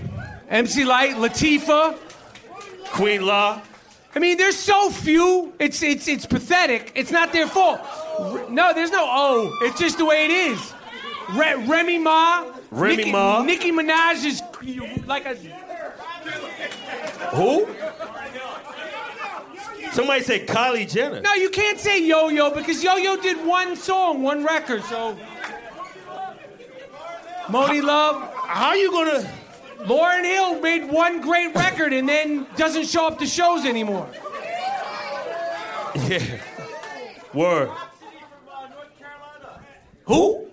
[0.50, 1.98] MC Lyte, Latifah.
[2.92, 3.62] Queen La.
[4.14, 5.54] I mean, there's so few.
[5.58, 6.92] It's it's it's pathetic.
[6.96, 7.80] It's not their fault.
[8.50, 9.58] No, there's no oh.
[9.62, 10.74] It's just the way it is.
[11.34, 12.52] Re- Remy Ma.
[12.72, 13.44] Remy Nicki, Ma.
[13.44, 14.42] Nicki Minaj is
[15.08, 15.36] like a.
[17.36, 17.68] Who?
[19.92, 21.22] Somebody say Kylie Jenner.
[21.22, 24.84] No, you can't say Yo Yo because Yo Yo did one song, one record.
[24.84, 25.18] So.
[27.48, 28.34] Monie Love.
[28.36, 29.30] How are you gonna?
[29.80, 34.08] Lauryn Hill made one great record and then doesn't show up to shows anymore.
[35.96, 36.39] Yeah.
[37.34, 37.70] Word.
[40.06, 40.48] Who?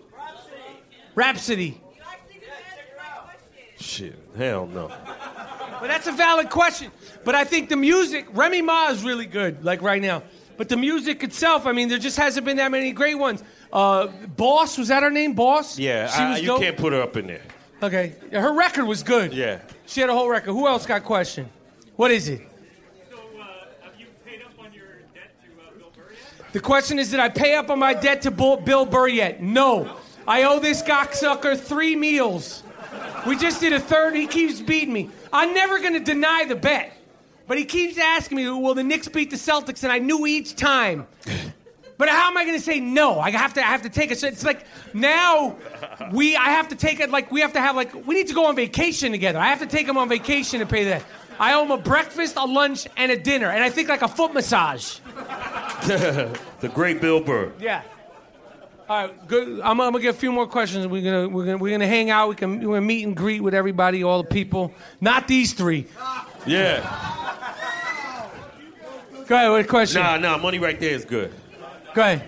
[1.14, 1.80] Rapsody.
[3.78, 4.18] Shit.
[4.36, 4.88] Hell no.
[5.80, 6.90] But that's a valid question.
[7.28, 10.22] But I think the music, Remy Ma is really good, like right now.
[10.56, 13.44] But the music itself, I mean, there just hasn't been that many great ones.
[13.70, 15.34] Uh, Boss, was that her name?
[15.34, 15.78] Boss?
[15.78, 16.62] Yeah, She I, was you dope.
[16.62, 17.42] can't put her up in there.
[17.82, 18.14] Okay.
[18.32, 19.34] Yeah, Her record was good.
[19.34, 19.60] Yeah.
[19.84, 20.52] She had a whole record.
[20.54, 21.50] Who else got question?
[21.96, 22.40] What is it?
[23.10, 23.44] So, uh,
[23.82, 26.52] have you paid up on your debt to uh, Bill Burr yet?
[26.54, 29.42] The question is, did I pay up on my debt to Bill Bill Burr yet?
[29.42, 29.98] No.
[30.26, 32.62] I owe this cocksucker three meals.
[33.26, 34.14] We just did a third.
[34.16, 35.10] He keeps beating me.
[35.30, 36.94] I'm never going to deny the bet.
[37.48, 39.82] But he keeps asking me, will the Knicks beat the Celtics?
[39.82, 41.06] And I knew each time.
[41.96, 43.18] But how am I going to say no?
[43.18, 43.60] I have to.
[43.60, 44.18] I have to take it.
[44.18, 45.56] So it's like now
[46.12, 46.36] we.
[46.36, 47.10] I have to take it.
[47.10, 47.74] Like we have to have.
[47.74, 49.40] Like we need to go on vacation together.
[49.40, 51.04] I have to take him on vacation to pay that.
[51.40, 54.08] I owe him a breakfast, a lunch, and a dinner, and I think like a
[54.08, 54.98] foot massage.
[55.86, 57.52] the great Bill Burr.
[57.58, 57.82] Yeah.
[58.88, 59.60] All right, good.
[59.60, 60.86] I'm, I'm gonna get a few more questions.
[60.86, 62.30] We're gonna we're gonna we're gonna hang out.
[62.30, 64.72] We can we're gonna meet and greet with everybody, all the people.
[65.00, 65.86] Not these three.
[66.46, 66.80] Yeah.
[69.26, 69.50] Go ahead.
[69.50, 70.02] What question?
[70.02, 70.38] Nah, nah.
[70.38, 71.32] Money right there is good.
[71.94, 72.22] Go ahead.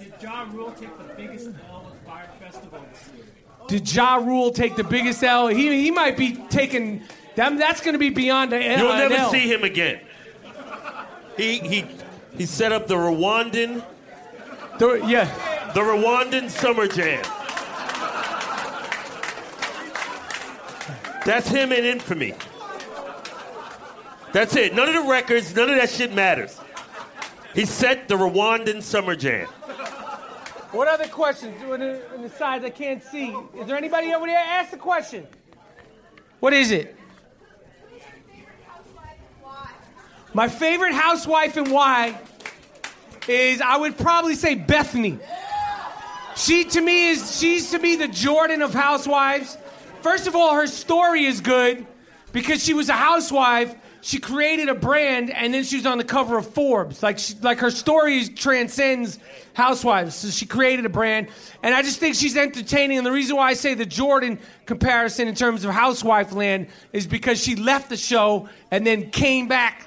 [0.00, 3.26] Did Ja Rule take the biggest L at Fyre Festival this year?
[3.68, 5.46] Did Ja Rule take the biggest L?
[5.46, 7.02] He he might be taking.
[7.36, 9.30] Them, that's going to be beyond the You'll an never L.
[9.30, 10.00] see him again.
[11.36, 11.86] He he
[12.36, 13.84] he set up the Rwandan.
[14.78, 15.26] The, yeah.
[15.72, 17.22] The Rwandan Summer Jam.
[21.24, 22.34] That's him in infamy.
[24.32, 24.74] That's it.
[24.74, 26.60] None of the records, none of that shit matters.
[27.54, 29.46] He set the Rwandan Summer Jam.
[30.72, 31.60] What other questions?
[31.64, 33.34] On the, on the sides I can't see.
[33.58, 34.38] Is there anybody over there?
[34.38, 35.26] Ask the question.
[36.38, 36.96] What is it?
[40.32, 42.20] My favorite housewife and why
[43.26, 45.18] is I would probably say Bethenny.
[46.36, 49.58] She to me is she's to me the Jordan of housewives.
[50.02, 51.84] First of all, her story is good
[52.32, 53.74] because she was a housewife.
[54.02, 57.02] She created a brand and then she was on the cover of Forbes.
[57.02, 59.18] Like she, like her story transcends
[59.52, 60.14] housewives.
[60.14, 61.28] So she created a brand
[61.62, 65.28] and I just think she's entertaining and the reason why I say the Jordan comparison
[65.28, 69.86] in terms of housewife land is because she left the show and then came back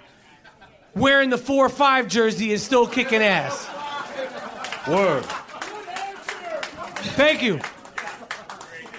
[0.95, 3.67] wearing the 4-5 jersey and still kicking ass.
[4.87, 5.25] Word.
[7.15, 7.59] Thank you.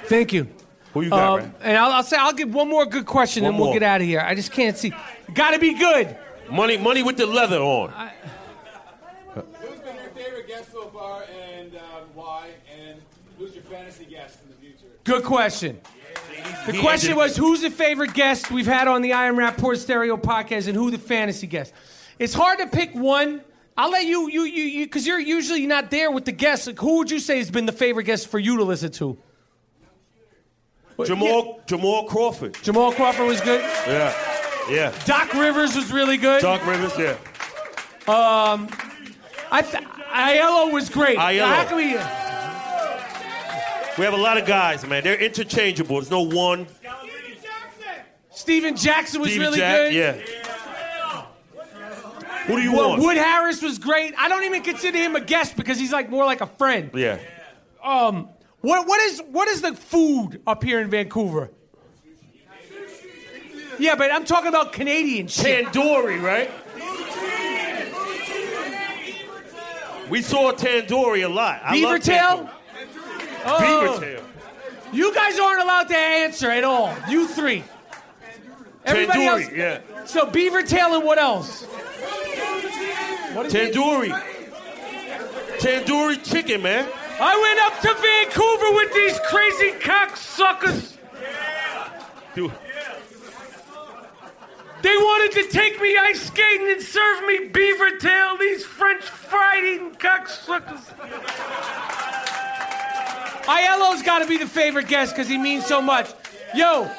[0.06, 0.53] Thank you.
[0.94, 1.54] Who you got, Um.
[1.60, 3.74] And I'll, I'll say I'll give one more good question, One and we'll more.
[3.74, 4.20] get out of here.
[4.20, 4.92] I just can't see.
[5.34, 6.16] Got to be good.
[6.50, 7.90] Money, money with the leather on.
[9.34, 9.44] Who's
[9.80, 11.80] been your favorite guest so far, and um,
[12.14, 12.48] why?
[12.80, 13.00] And
[13.38, 14.86] who's your fantasy guest in the future?
[15.04, 15.80] Good question.
[16.66, 20.16] The question was who's the favorite guest we've had on the I Am Rapaport Stereo
[20.16, 21.72] podcast, and who the fantasy guest.
[22.18, 23.40] It's hard to pick one.
[23.76, 26.68] I'll let you, you, you, you, because you're usually not there with the guests.
[26.68, 29.18] Like, who would you say has been the favorite guest for you to listen to?
[31.04, 32.56] Jamal Jamal Crawford.
[32.62, 33.60] Jamal Crawford was good.
[33.86, 34.14] Yeah,
[34.70, 34.92] yeah.
[35.04, 36.40] Doc Rivers was really good.
[36.40, 37.16] Doc Rivers, yeah.
[38.06, 38.68] Um,
[39.50, 39.82] I th-
[40.12, 41.18] Aiello was great.
[41.18, 41.46] Aiello.
[41.46, 41.94] How can we?
[43.98, 45.02] We have a lot of guys, man.
[45.04, 45.96] They're interchangeable.
[45.96, 46.66] There's no one.
[48.30, 49.94] Stephen Jackson was Stevie really Jack, good.
[49.94, 50.12] Yeah.
[52.46, 53.02] Who do you Wo- want?
[53.02, 54.12] Wood Harris was great.
[54.18, 56.90] I don't even consider him a guest because he's like more like a friend.
[56.94, 57.18] Yeah.
[57.82, 58.28] Um,
[58.64, 61.50] what what is what is the food up here in Vancouver?
[63.78, 65.66] Yeah, but I'm talking about Canadian shit.
[65.66, 66.50] Tandoori, right?
[70.08, 71.60] We saw tandoori a lot.
[71.64, 72.36] I Beaver love tail?
[72.38, 72.50] tandoori.
[73.46, 73.98] Oh.
[73.98, 74.24] Beaver tail.
[74.92, 76.94] You guys aren't allowed to answer at all.
[77.08, 77.64] You three.
[78.84, 79.52] Everybody Tandoori, else.
[79.52, 80.04] yeah.
[80.04, 81.64] So beaver tail and what else?
[83.32, 83.74] What is it?
[83.74, 84.10] Tandoori.
[85.58, 86.86] Tandoori chicken, man.
[87.20, 90.96] I went up to Vancouver with these crazy cocksuckers.
[92.34, 92.52] Dude.
[94.82, 99.64] They wanted to take me ice skating and serve me beaver tail, these French fried
[99.64, 100.82] eating cocksuckers.
[103.44, 106.10] Aiello's got to be the favorite guest because he means so much.
[106.54, 106.90] Yo,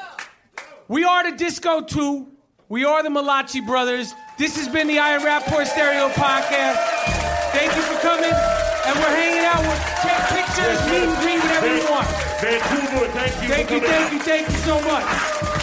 [0.88, 2.26] we are the Disco 2.
[2.68, 4.12] We are the Malachi Brothers.
[4.38, 6.76] This has been the I Am Rapaport Stereo Podcast.
[7.52, 8.32] Thank you for coming.
[8.32, 10.05] And we're hanging out with
[10.56, 12.08] pictures, meet and greet, whatever you want.
[12.40, 13.48] Vancouver, thank you.
[13.48, 15.55] Thank you, thank you, thank you so much.